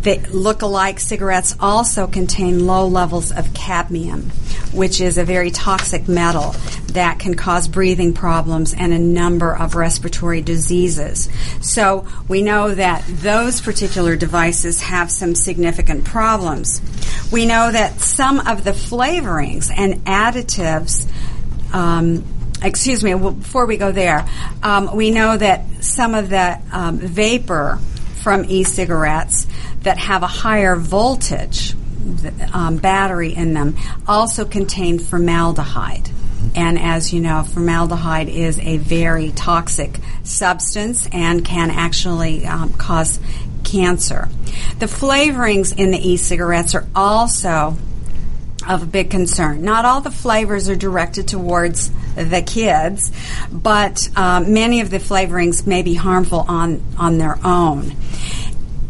[0.03, 4.29] The look-alike cigarettes also contain low levels of cadmium,
[4.73, 6.55] which is a very toxic metal
[6.87, 11.29] that can cause breathing problems and a number of respiratory diseases.
[11.61, 16.81] So we know that those particular devices have some significant problems.
[17.31, 21.09] We know that some of the flavorings and additives
[21.73, 22.23] um,
[22.61, 24.25] excuse me, well, before we go there,
[24.61, 27.79] um, we know that some of the um, vapor
[28.23, 29.45] from e-cigarettes
[29.81, 31.75] that have a higher voltage
[32.53, 33.75] um, battery in them
[34.07, 36.09] also contain formaldehyde.
[36.55, 43.19] And as you know, formaldehyde is a very toxic substance and can actually um, cause
[43.63, 44.29] cancer.
[44.79, 47.77] The flavorings in the e-cigarettes are also
[48.67, 49.63] of a big concern.
[49.63, 53.11] Not all the flavors are directed towards the kids,
[53.51, 57.95] but um, many of the flavorings may be harmful on, on their own.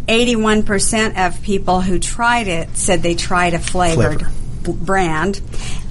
[0.07, 4.73] 81% of people who tried it said they tried a flavored Flavor.
[4.73, 5.41] b- brand,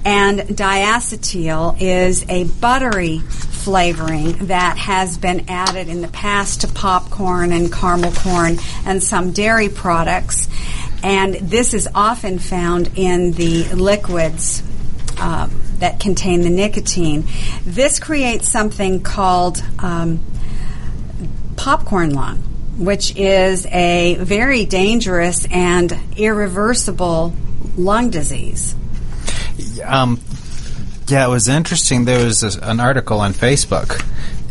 [0.05, 7.51] and diacetyl is a buttery flavoring that has been added in the past to popcorn
[7.53, 10.47] and caramel corn and some dairy products.
[11.03, 14.63] And this is often found in the liquids
[15.19, 17.27] um, that contain the nicotine.
[17.65, 20.21] This creates something called um,
[21.57, 22.37] popcorn lung,
[22.77, 27.33] which is a very dangerous and irreversible
[27.75, 28.75] lung disease.
[29.83, 30.19] Um,
[31.07, 32.05] yeah, it was interesting.
[32.05, 34.01] There was this, an article on Facebook.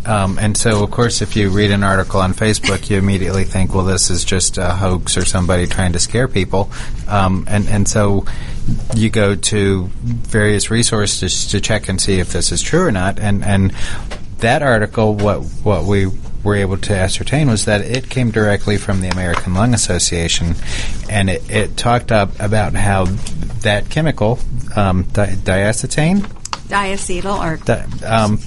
[0.04, 3.74] Um, and so, of course, if you read an article on Facebook, you immediately think,
[3.74, 6.70] well, this is just a hoax or somebody trying to scare people.
[7.08, 8.24] Um, and, and so
[8.94, 13.18] you go to various resources to check and see if this is true or not.
[13.18, 13.72] And, and
[14.38, 16.06] that article, what, what we
[16.42, 20.56] were able to ascertain was that it came directly from the American Lung Association.
[21.08, 23.04] And it, it talked up about how
[23.62, 24.40] that chemical,
[24.74, 26.28] um, di- diacetane,
[26.72, 28.38] Diacetyl or that, um,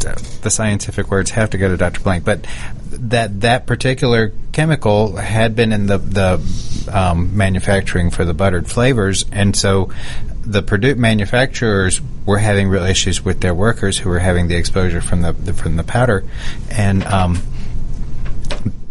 [0.00, 2.00] the scientific words have to go to Dr.
[2.00, 2.46] Blank, but
[2.90, 9.24] that that particular chemical had been in the the um, manufacturing for the buttered flavors,
[9.32, 9.90] and so
[10.42, 15.00] the produ- manufacturers were having real issues with their workers who were having the exposure
[15.00, 16.24] from the, the from the powder,
[16.70, 17.42] and um,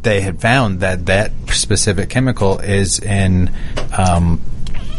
[0.04, 3.54] they had found that that specific chemical is in
[3.98, 4.42] um,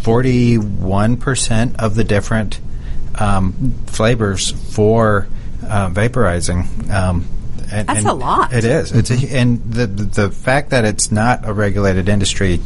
[0.03, 2.61] 41% of the different
[3.17, 5.29] um, flavors for
[5.71, 6.91] uh, vaporizing.
[6.91, 7.27] Um,
[7.73, 8.53] and, That's and a lot.
[8.53, 8.93] It is.
[8.93, 12.61] It's a, and the the fact that it's not a regulated industry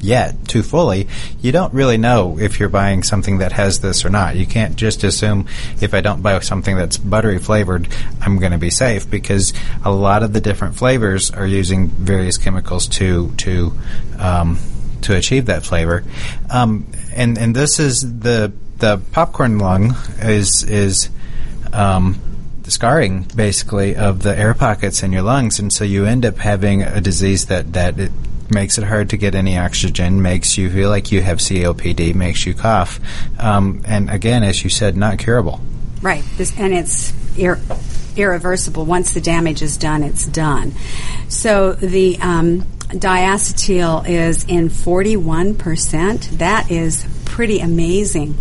[0.00, 1.08] yet too fully,
[1.40, 4.36] you don't really know if you're buying something that has this or not.
[4.36, 5.46] You can't just assume
[5.82, 7.88] if I don't buy something that's buttery flavored,
[8.22, 9.52] I'm going to be safe because
[9.84, 13.72] a lot of the different flavors are using various chemicals to to
[14.18, 14.58] um,
[15.02, 16.04] to achieve that flavor.
[16.48, 21.10] Um, and and this is the the popcorn lung is is
[21.74, 22.20] um,
[22.62, 26.38] the scarring basically of the air pockets in your lungs, and so you end up
[26.38, 28.12] having a disease that that it
[28.50, 32.46] makes it hard to get any oxygen, makes you feel like you have COPD, makes
[32.46, 33.00] you cough,
[33.38, 35.60] um, and again, as you said, not curable.
[36.02, 37.60] Right, this, and it's ir-
[38.16, 38.84] irreversible.
[38.84, 40.72] Once the damage is done, it's done.
[41.28, 46.38] So the um, diacetyl is in 41%.
[46.38, 48.36] That is pretty amazing.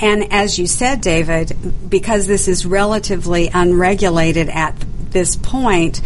[0.00, 1.56] And as you said, David,
[1.88, 4.74] because this is relatively unregulated at
[5.10, 6.00] this point,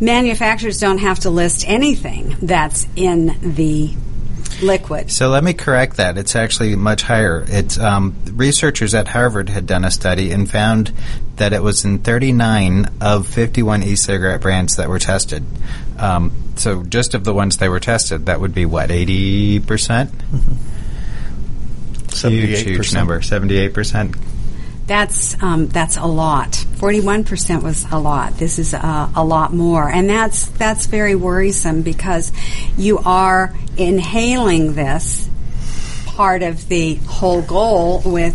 [0.00, 3.94] manufacturers don't have to list anything that's in the
[4.62, 5.10] liquid.
[5.10, 6.18] So let me correct that.
[6.18, 7.44] It's actually much higher.
[7.48, 10.92] It's um, researchers at Harvard had done a study and found
[11.36, 15.44] that it was in 39 of 51 e-cigarette brands that were tested.
[15.98, 20.12] Um, so just of the ones they were tested, that would be what 80 percent.
[22.22, 22.94] Huge, huge 78%.
[22.94, 23.22] number.
[23.22, 24.16] 78 percent.
[24.86, 26.54] That's um, that's a lot.
[26.54, 28.38] Forty-one percent was a lot.
[28.38, 32.32] This is uh, a lot more, and that's that's very worrisome because
[32.78, 35.28] you are inhaling this.
[36.06, 38.34] Part of the whole goal with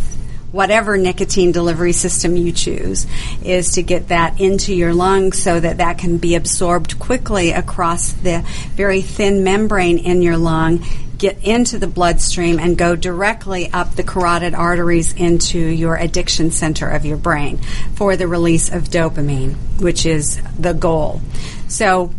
[0.54, 3.08] whatever nicotine delivery system you choose
[3.44, 8.14] is to get that into your lungs so that that can be absorbed quickly across
[8.14, 8.40] the
[8.76, 10.86] very thin membrane in your lung
[11.18, 16.90] get into the bloodstream and go directly up the carotid arteries into your addiction center
[16.90, 17.58] of your brain
[17.96, 21.22] for the release of dopamine, which is the goal.
[21.68, 22.12] So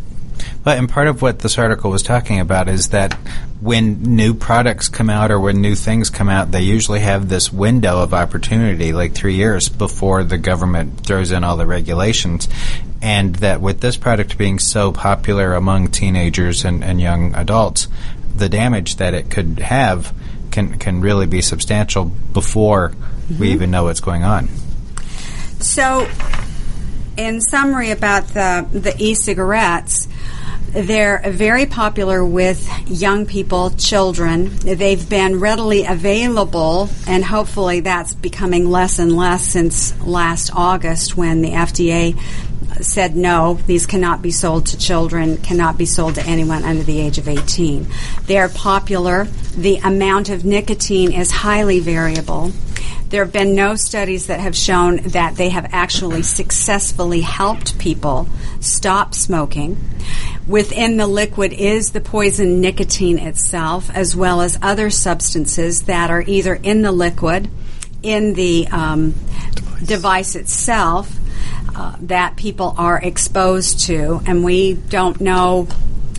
[0.63, 3.15] But and part of what this article was talking about is that
[3.61, 7.53] when new products come out or when new things come out, they usually have this
[7.53, 12.49] window of opportunity, like three years before the government throws in all the regulations.
[13.01, 17.89] And that with this product being so popular among teenagers and, and young adults,
[18.35, 20.13] the damage that it could have
[20.51, 23.39] can can really be substantial before mm-hmm.
[23.39, 24.49] we even know what's going on.
[25.61, 26.09] So,
[27.17, 30.09] in summary about the the e-cigarettes,
[30.75, 34.51] they're very popular with young people, children.
[34.57, 41.43] They've been readily available, and hopefully that's becoming less and less since last August when
[41.43, 42.19] the FDA
[42.81, 47.01] said no, these cannot be sold to children, cannot be sold to anyone under the
[47.01, 47.87] age of 18.
[48.27, 49.25] They're popular.
[49.57, 52.53] The amount of nicotine is highly variable.
[53.11, 58.29] There have been no studies that have shown that they have actually successfully helped people
[58.59, 59.77] stop smoking.
[60.49, 66.25] Within the liquid is the poison nicotine itself, as well as other substances that are
[66.27, 67.49] either in the liquid,
[68.03, 69.15] in the um,
[69.85, 71.17] device itself,
[71.75, 75.65] uh, that people are exposed to, and we don't know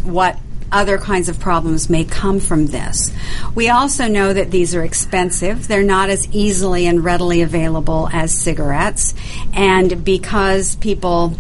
[0.04, 0.40] what
[0.72, 3.12] other kinds of problems may come from this.
[3.54, 5.68] We also know that these are expensive.
[5.68, 9.14] They're not as easily and readily available as cigarettes.
[9.54, 11.36] And because people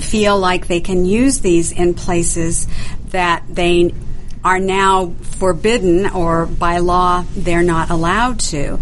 [0.00, 2.66] feel like they can use these in places
[3.08, 3.94] that they
[4.42, 8.78] are now forbidden or by law they're not allowed to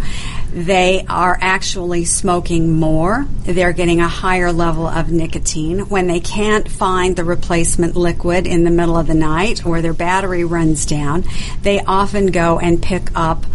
[0.53, 3.25] they are actually smoking more.
[3.43, 5.79] They're getting a higher level of nicotine.
[5.89, 9.93] When they can't find the replacement liquid in the middle of the night or their
[9.93, 11.23] battery runs down,
[11.63, 13.47] they often go and pick up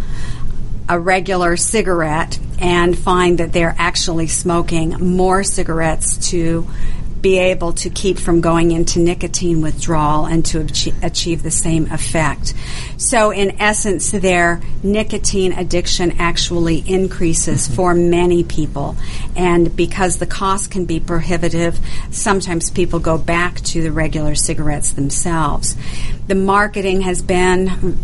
[0.89, 6.67] a regular cigarette and find that they're actually smoking more cigarettes to
[7.21, 10.61] be able to keep from going into nicotine withdrawal and to
[11.01, 12.53] achieve the same effect.
[12.97, 17.75] So, in essence, their nicotine addiction actually increases mm-hmm.
[17.75, 18.95] for many people.
[19.35, 21.79] And because the cost can be prohibitive,
[22.11, 25.75] sometimes people go back to the regular cigarettes themselves.
[26.27, 27.97] The marketing has been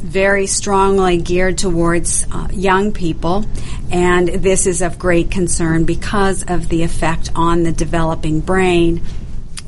[0.00, 3.44] very strongly geared towards uh, young people,
[3.90, 9.02] and this is of great concern because of the effect on the developing brain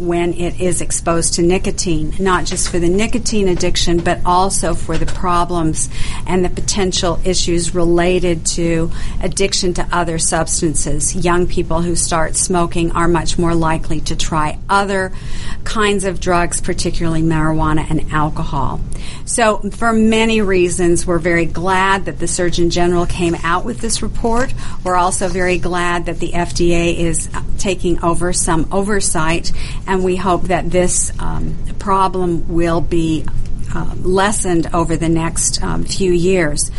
[0.06, 4.98] when it is exposed to nicotine, not just for the nicotine addiction, but also for
[4.98, 5.88] the problems
[6.26, 8.90] and the potential issues related to
[9.22, 11.14] addiction to other substances.
[11.14, 15.12] Young people who start smoking are much more likely to try other
[15.64, 18.80] kinds of drugs, particularly marijuana and alcohol.
[19.24, 24.02] So, for many reasons, we're very glad that the Surgeon General came out with this
[24.02, 24.52] report.
[24.84, 27.28] We're also very glad that the FDA is
[27.62, 29.52] taking over some oversight
[29.86, 33.24] and we hope that this um, problem will be
[33.72, 36.72] uh, lessened over the next um, few years.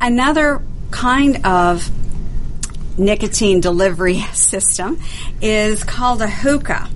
[0.00, 0.60] Another
[0.90, 1.88] kind of
[2.98, 5.00] nicotine delivery system
[5.40, 6.88] is called a hookah,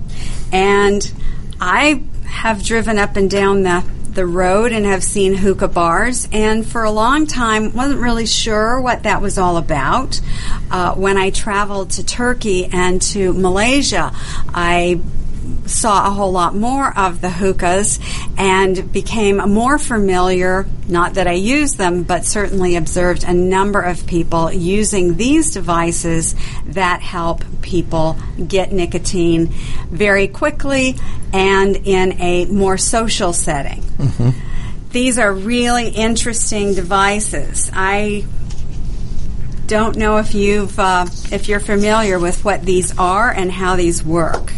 [0.51, 1.11] and
[1.59, 3.83] I have driven up and down the
[4.13, 8.79] the road and have seen hookah bars, and for a long time wasn't really sure
[8.81, 10.19] what that was all about.
[10.71, 14.11] Uh, when I traveled to Turkey and to Malaysia,
[14.53, 15.01] I
[15.65, 17.99] saw a whole lot more of the hookahs
[18.37, 24.05] and became more familiar, not that I use them, but certainly observed a number of
[24.07, 26.35] people using these devices
[26.65, 29.47] that help people get nicotine
[29.89, 30.95] very quickly
[31.33, 33.81] and in a more social setting.
[33.81, 34.29] Mm-hmm.
[34.91, 37.69] These are really interesting devices.
[37.73, 38.25] I
[39.67, 44.03] don't know if you've uh, if you're familiar with what these are and how these
[44.03, 44.51] work.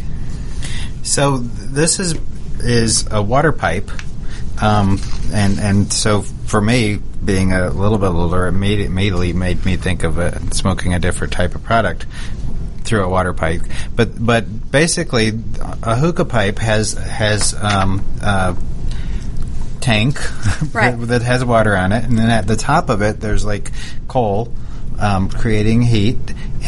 [1.04, 2.16] So this is
[2.60, 3.90] is a water pipe,
[4.62, 5.00] um,
[5.34, 9.78] and and so for me, being a little bit older, it made, immediately made me
[9.78, 12.06] think of a, smoking a different type of product
[12.84, 13.62] through a water pipe.
[13.96, 15.32] But but basically,
[15.84, 18.56] a hookah pipe has has um, a
[19.80, 20.20] tank
[20.74, 20.96] right.
[21.08, 23.72] that has water on it, and then at the top of it, there's like
[24.08, 24.54] coal
[25.02, 26.20] um, creating heat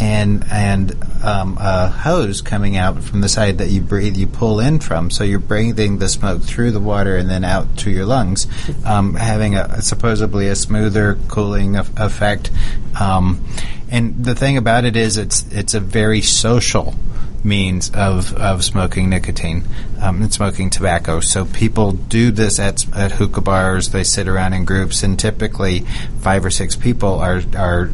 [0.02, 0.92] and and
[1.24, 5.10] um, a hose coming out from the side that you breathe, you pull in from.
[5.10, 8.48] So you're breathing the smoke through the water and then out to your lungs,
[8.86, 12.52] um, having a supposedly a smoother cooling effect.
[13.00, 13.46] Um,
[13.90, 16.96] and the thing about it is, it's it's a very social
[17.44, 19.64] means of, of smoking nicotine
[20.02, 21.20] um, and smoking tobacco.
[21.20, 23.90] So people do this at, at hookah bars.
[23.90, 25.82] They sit around in groups, and typically
[26.22, 27.92] five or six people are are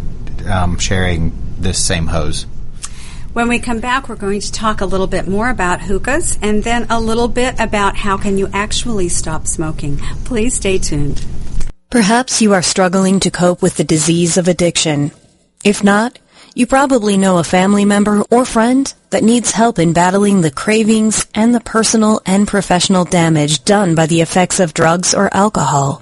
[0.47, 2.45] um, sharing this same hose.
[3.33, 6.63] When we come back, we're going to talk a little bit more about hookahs and
[6.63, 9.97] then a little bit about how can you actually stop smoking.
[10.25, 11.23] Please stay tuned.
[11.91, 15.11] Perhaps you are struggling to cope with the disease of addiction.
[15.63, 16.17] If not,
[16.55, 21.27] you probably know a family member or friend that needs help in battling the cravings
[21.35, 26.01] and the personal and professional damage done by the effects of drugs or alcohol.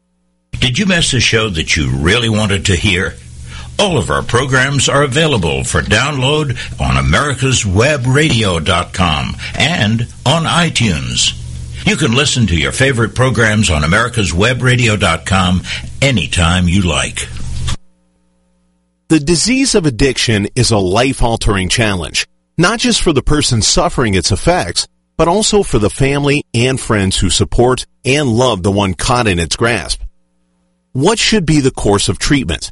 [0.60, 3.14] Did you miss a show that you really wanted to hear?
[3.80, 11.44] All of our programs are available for download on americaswebradio.com and on iTunes.
[11.86, 15.62] You can listen to your favorite programs on americaswebradio.com
[16.02, 17.28] anytime you like.
[19.10, 24.32] The disease of addiction is a life-altering challenge, not just for the person suffering its
[24.32, 29.28] effects, but also for the family and friends who support and love the one caught
[29.28, 30.02] in its grasp.
[30.94, 32.72] What should be the course of treatment?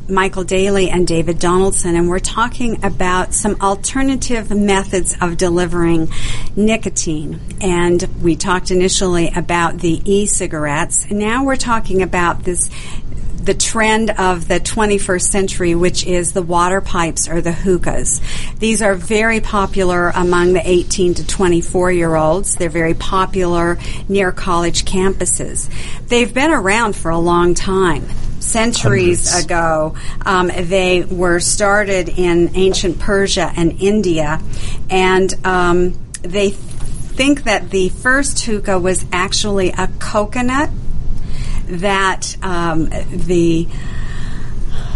[0.10, 6.10] Michael Daly and David Donaldson, and we're talking about some alternative methods of delivering
[6.55, 7.39] nicotine.
[7.60, 11.12] And we talked initially about the e-cigarettes.
[11.12, 12.70] Now we're talking about this
[13.47, 18.20] the trend of the 21st century, which is the water pipes or the hookahs.
[18.60, 22.55] These are very popular among the 18 to 24 year olds.
[22.55, 23.78] They're very popular
[24.10, 25.70] near college campuses.
[26.10, 28.05] They've been around for a long time
[28.48, 29.45] centuries Hundreds.
[29.45, 29.95] ago.
[30.26, 34.41] Um, they were started in ancient Persia and India,
[34.89, 40.70] and um, they think that the first hookah was actually a coconut
[41.68, 43.68] that um, the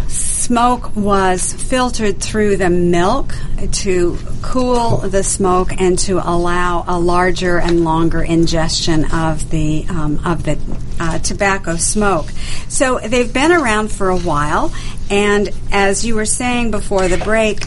[0.08, 3.34] smoke was filtered through the milk
[3.72, 10.20] to cool the smoke and to allow a larger and longer ingestion of the um,
[10.26, 10.58] of the
[11.02, 12.30] uh, tobacco smoke.
[12.68, 14.72] So they've been around for a while,
[15.10, 17.66] and as you were saying before the break,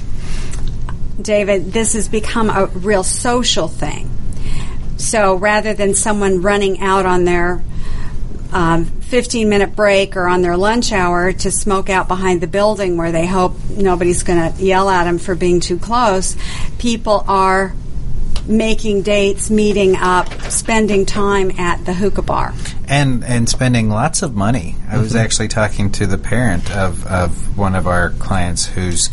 [1.21, 4.09] David, this has become a real social thing.
[4.99, 7.61] So rather than someone running out on their
[8.53, 12.97] um, 15 minute break or on their lunch hour to smoke out behind the building
[12.97, 16.37] where they hope nobody's going to yell at them for being too close,
[16.79, 17.75] people are
[18.47, 22.55] making dates, meeting up, spending time at the hookah bar.
[22.95, 24.77] And and spending lots of money.
[24.89, 29.11] I was actually talking to the parent of, of one of our clients who's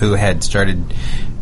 [0.00, 0.92] who had started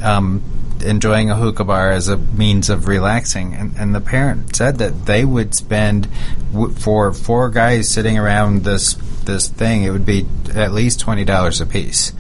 [0.02, 0.42] um,
[0.84, 5.06] enjoying a hookah bar as a means of relaxing, and, and the parent said that
[5.06, 6.06] they would spend
[6.52, 11.24] w- for four guys sitting around this this thing, it would be at least twenty
[11.24, 12.12] dollars a piece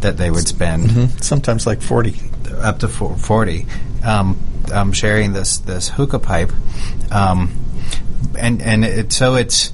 [0.00, 0.90] that they would spend.
[1.22, 2.14] Sometimes like 40.
[2.60, 3.66] up to four- 40
[4.04, 4.36] um,
[4.72, 6.50] um, sharing this this hookah pipe
[7.12, 7.50] um,
[8.38, 9.72] and and it, so it's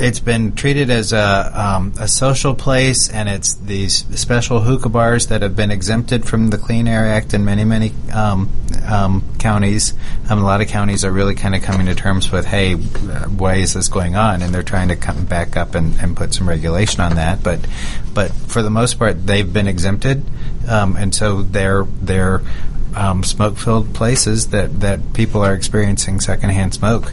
[0.00, 5.26] it's been treated as a um, a social place and it's these special hookah bars
[5.26, 8.50] that have been exempted from the Clean Air Act in many many um,
[8.88, 9.92] um, counties.
[10.28, 13.56] Um, a lot of counties are really kind of coming to terms with hey why
[13.56, 14.42] is this going on?
[14.42, 17.42] And they're trying to come back up and, and put some regulation on that.
[17.42, 17.60] But
[18.14, 20.24] but for the most part they've been exempted.
[20.66, 22.40] Um, and so they're they're
[22.94, 27.12] um, smoke-filled places that, that people are experiencing secondhand smoke.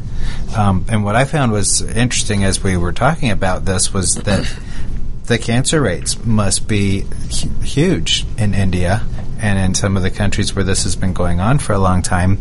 [0.58, 4.60] Um, and what I found was interesting as we were talking about this was that
[5.26, 9.06] the cancer rates must be hu- huge in India
[9.40, 12.02] and in some of the countries where this has been going on for a long
[12.02, 12.40] time.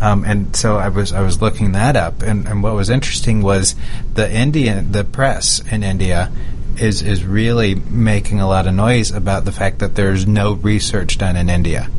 [0.00, 3.42] Um, and so I was I was looking that up, and, and what was interesting
[3.42, 3.74] was
[4.14, 6.32] the Indian the press in India
[6.80, 11.18] is is really making a lot of noise about the fact that there's no research
[11.18, 11.90] done in India.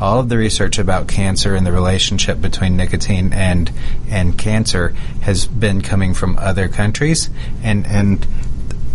[0.00, 3.70] All of the research about cancer and the relationship between nicotine and
[4.08, 4.90] and cancer
[5.22, 7.30] has been coming from other countries,
[7.62, 8.26] and and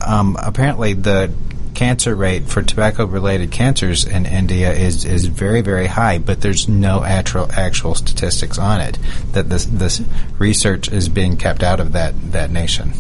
[0.06, 1.32] um, apparently the
[1.74, 6.68] cancer rate for tobacco related cancers in India is, is very, very high, but there's
[6.68, 9.00] no actual, actual statistics on it.
[9.32, 10.02] That this, this
[10.38, 12.92] research is being kept out of that, that nation.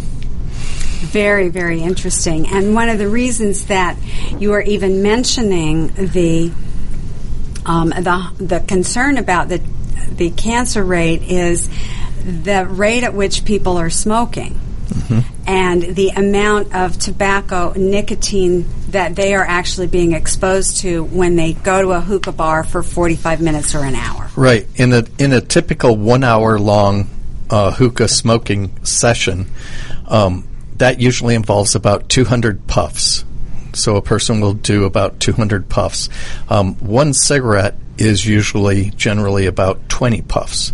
[1.01, 2.47] Very, very interesting.
[2.47, 3.97] And one of the reasons that
[4.39, 6.51] you are even mentioning the
[7.65, 9.61] um, the the concern about the
[10.11, 11.69] the cancer rate is
[12.23, 14.59] the rate at which people are smoking.
[15.45, 21.53] And the amount of tobacco nicotine that they are actually being exposed to when they
[21.53, 24.29] go to a hookah bar for 45 minutes or an hour.
[24.35, 24.67] Right.
[24.75, 27.09] In a in a typical one hour long
[27.49, 29.47] uh, hookah smoking session,
[30.07, 30.47] um,
[30.77, 33.25] that usually involves about 200 puffs.
[33.73, 36.09] So a person will do about 200 puffs.
[36.49, 40.73] Um, one cigarette is usually generally about 20 puffs.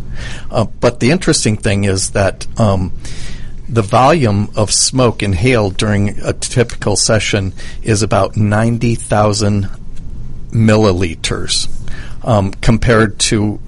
[0.50, 2.92] Uh, but the interesting thing is that um,
[3.70, 9.70] the volume of smoke inhaled during a typical session is about 90,000
[10.52, 11.68] milliliters
[12.26, 13.60] um, compared to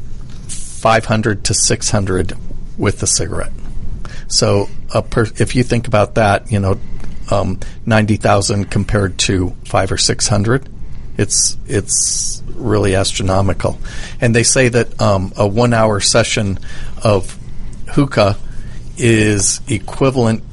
[0.48, 2.34] 500 to 600
[2.78, 3.52] with a cigarette.
[4.28, 4.70] So
[5.10, 6.80] per- if you think about that, you know,
[7.32, 10.70] um, 90,000 compared to 5 or 600,
[11.18, 13.78] it's it's really astronomical.
[14.22, 16.60] And they say that um, a one hour session
[17.04, 17.38] of
[17.90, 18.38] hookah
[18.98, 20.44] is equivalent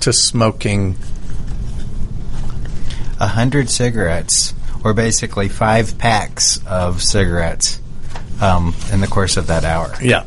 [0.00, 0.96] to smoking
[3.20, 4.52] A hundred cigarettes,
[4.84, 7.80] or basically five packs of cigarettes,
[8.40, 9.94] um, in the course of that hour.
[10.02, 10.24] yeah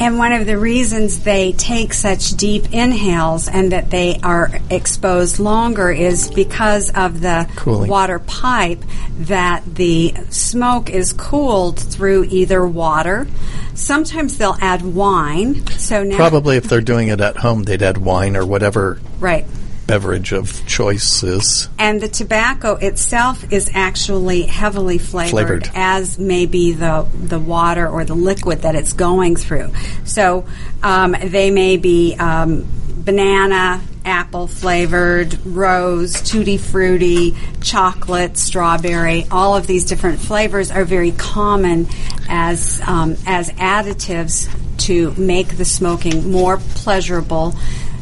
[0.00, 5.40] And one of the reasons they take such deep inhales and that they are exposed
[5.40, 7.90] longer is because of the Cooling.
[7.90, 8.82] water pipe
[9.18, 13.26] that the smoke is cooled through either water.
[13.74, 15.66] Sometimes they'll add wine.
[15.66, 19.46] So now probably if they're doing it at home they'd add wine or whatever right.
[19.88, 25.30] Beverage of choice is And the tobacco itself is actually heavily flavored,
[25.66, 25.70] Flavored.
[25.74, 29.72] as maybe the the water or the liquid that it's going through.
[30.04, 30.46] So
[30.82, 39.26] um, they may be um, banana, apple flavored, rose, tutti frutti, chocolate, strawberry.
[39.30, 41.86] All of these different flavors are very common
[42.28, 44.48] as um, as additives
[44.80, 47.54] to make the smoking more pleasurable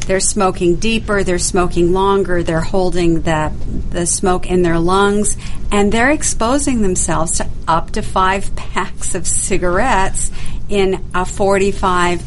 [0.07, 3.51] they're smoking deeper, they're smoking longer, they're holding the,
[3.89, 5.37] the smoke in their lungs,
[5.71, 10.31] and they're exposing themselves to up to five packs of cigarettes
[10.69, 12.23] in a 45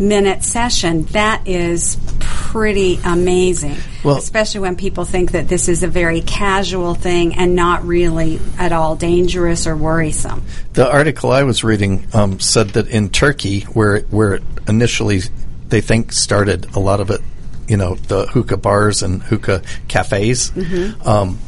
[0.00, 1.04] minute session.
[1.04, 3.76] That is pretty amazing.
[4.02, 8.40] Well- especially when people think that this is a very casual thing and not really
[8.58, 10.42] at all dangerous or worrisome.
[10.72, 15.22] The article I was reading um, said that in Turkey, where where it initially
[15.72, 17.22] they think started a lot of it,
[17.66, 20.52] you know, the hookah bars and hookah cafes.
[21.06, 21.38] Um,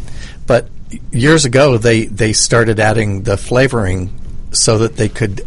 [0.46, 0.68] but
[1.12, 4.10] years ago, they they started adding the flavoring
[4.50, 5.46] so that they could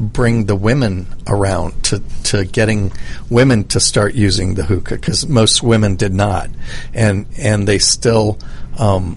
[0.00, 2.92] bring the women around to, to getting
[3.30, 6.50] women to start using the hookah because most women did not,
[6.92, 8.36] and and they still
[8.78, 9.16] um,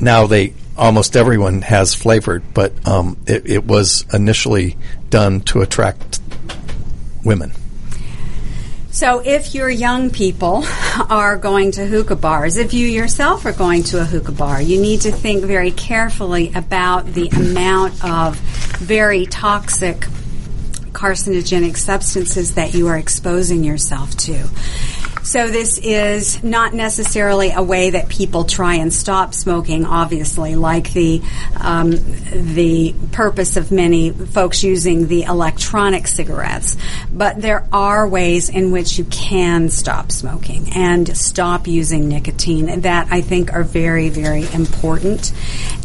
[0.00, 4.78] now they almost everyone has flavored, but um, it, it was initially
[5.10, 6.20] done to attract
[7.22, 7.52] women.
[8.92, 10.64] So, if your young people
[11.10, 14.80] are going to hookah bars, if you yourself are going to a hookah bar, you
[14.80, 18.36] need to think very carefully about the amount of
[18.78, 20.00] very toxic
[20.92, 24.48] carcinogenic substances that you are exposing yourself to.
[25.22, 29.84] So this is not necessarily a way that people try and stop smoking.
[29.84, 31.22] Obviously, like the
[31.56, 36.76] um, the purpose of many folks using the electronic cigarettes,
[37.12, 43.08] but there are ways in which you can stop smoking and stop using nicotine that
[43.10, 45.32] I think are very, very important,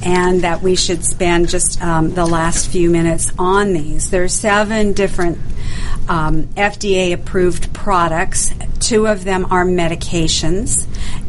[0.03, 4.09] and that we should spend just um, the last few minutes on these.
[4.09, 5.39] There are seven different
[6.07, 8.53] um, FDA approved products.
[8.79, 10.87] Two of them are medications,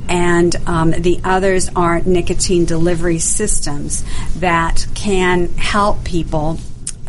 [0.09, 4.05] and um, the others are nicotine delivery systems
[4.37, 6.59] that can help people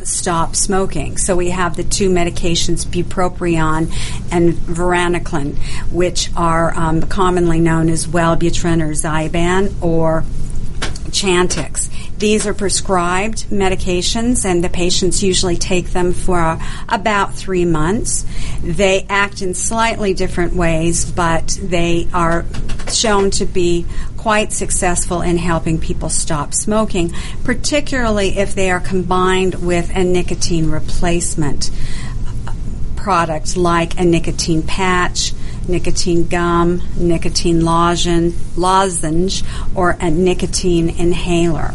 [0.03, 1.17] stop smoking.
[1.17, 3.91] So we have the two medications, bupropion
[4.31, 5.57] and varenicline,
[5.91, 10.23] which are um, commonly known as Wellbutrin or Zyban or
[11.11, 11.89] Chantix.
[12.17, 18.25] These are prescribed medications, and the patients usually take them for about three months.
[18.63, 22.45] They act in slightly different ways, but they are
[22.91, 23.85] shown to be
[24.17, 30.69] quite successful in helping people stop smoking, particularly if they are combined with a nicotine
[30.69, 31.69] replacement
[32.95, 35.31] product like a nicotine patch,
[35.67, 39.43] nicotine gum, nicotine lozenge, lozenge
[39.75, 41.73] or a nicotine inhaler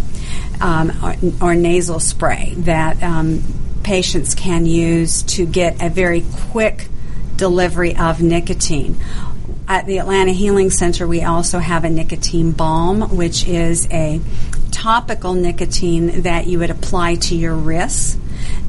[0.61, 3.43] um, or, or, nasal spray that um,
[3.82, 6.86] patients can use to get a very quick
[7.36, 8.97] delivery of nicotine.
[9.66, 14.20] At the Atlanta Healing Center, we also have a nicotine balm, which is a
[14.70, 18.16] topical nicotine that you would apply to your wrists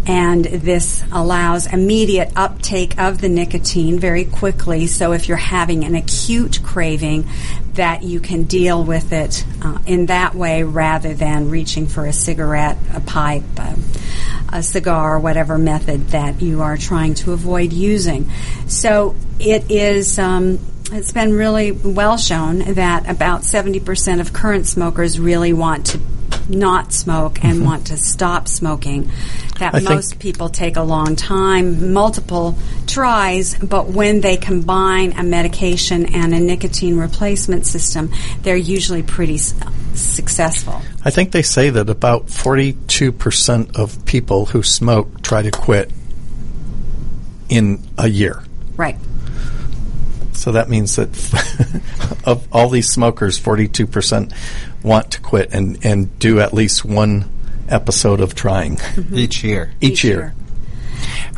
[0.05, 4.87] and this allows immediate uptake of the nicotine very quickly.
[4.87, 7.27] So if you're having an acute craving,
[7.73, 12.13] that you can deal with it uh, in that way rather than reaching for a
[12.13, 13.75] cigarette, a pipe, a,
[14.53, 18.29] a cigar, whatever method that you are trying to avoid using.
[18.67, 20.19] So it is.
[20.19, 20.59] Um,
[20.91, 25.99] it's been really well shown that about 70% of current smokers really want to
[26.49, 27.65] not smoke and mm-hmm.
[27.65, 29.11] want to stop smoking.
[29.59, 35.23] That I most people take a long time, multiple tries, but when they combine a
[35.23, 39.53] medication and a nicotine replacement system, they're usually pretty s-
[39.93, 40.81] successful.
[41.05, 45.91] I think they say that about 42% of people who smoke try to quit
[47.49, 48.43] in a year.
[48.75, 48.97] Right.
[50.33, 51.09] So that means that
[52.25, 54.33] of all these smokers, 42%
[54.83, 57.29] want to quit and, and do at least one
[57.69, 59.17] episode of trying mm-hmm.
[59.17, 59.73] each year.
[59.81, 60.17] Each, each year.
[60.17, 60.35] year.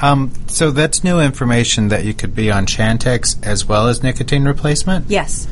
[0.01, 4.43] Um, so that's new information that you could be on Chantix as well as nicotine
[4.43, 5.09] replacement?
[5.09, 5.47] Yes.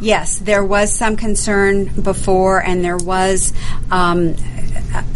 [0.00, 3.52] Yes, there was some concern before, and there was
[3.92, 4.36] um,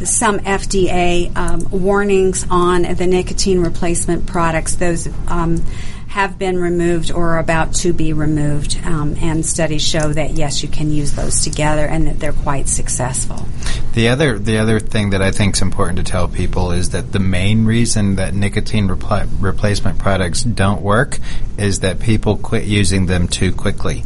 [0.05, 4.77] some FDA um, warnings on the nicotine replacement products.
[4.77, 5.65] Those um,
[6.13, 10.63] have been removed or are about to be removed, um, and studies show that yes,
[10.63, 13.47] you can use those together and that they're quite successful.
[13.95, 17.13] The other the other thing that I think is important to tell people is that
[17.13, 21.19] the main reason that nicotine replacement products don't work
[21.57, 24.05] is that people quit using them too quickly.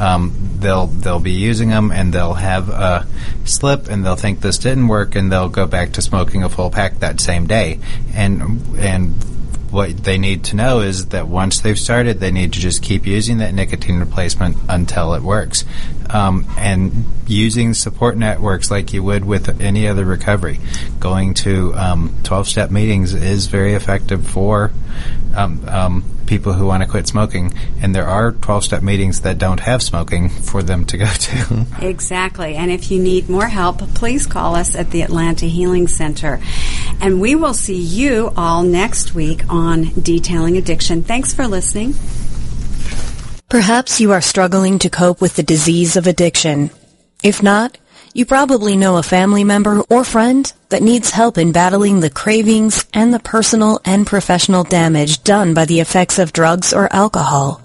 [0.00, 3.06] Um, they'll they'll be using them and they'll have a
[3.44, 6.70] slip and they'll think this didn't work and they'll go back to smoking a full
[6.70, 7.78] pack that same day
[8.14, 8.40] and
[8.78, 9.31] and
[9.72, 13.06] what they need to know is that once they've started, they need to just keep
[13.06, 15.64] using that nicotine replacement until it works.
[16.10, 20.60] Um, and using support networks like you would with any other recovery.
[21.00, 21.76] Going to 12
[22.30, 24.72] um, step meetings is very effective for
[25.34, 27.52] um, um people who want to quit smoking.
[27.82, 31.66] And there are 12 step meetings that don't have smoking for them to go to.
[31.82, 32.54] exactly.
[32.54, 36.40] And if you need more help, please call us at the Atlanta Healing Center.
[37.02, 41.02] And we will see you all next week on Detailing Addiction.
[41.02, 41.92] Thanks for listening.
[43.50, 46.70] Perhaps you are struggling to cope with the disease of addiction.
[47.22, 47.76] If not,
[48.14, 52.86] you probably know a family member or friend that needs help in battling the cravings
[52.94, 57.60] and the personal and professional damage done by the effects of drugs or alcohol.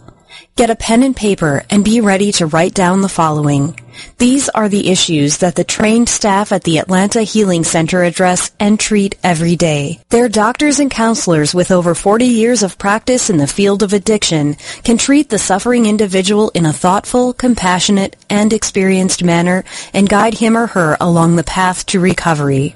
[0.57, 3.79] Get a pen and paper and be ready to write down the following.
[4.17, 8.79] These are the issues that the trained staff at the Atlanta Healing Center address and
[8.79, 9.99] treat every day.
[10.09, 14.55] Their doctors and counselors with over 40 years of practice in the field of addiction
[14.83, 20.57] can treat the suffering individual in a thoughtful, compassionate, and experienced manner and guide him
[20.57, 22.75] or her along the path to recovery.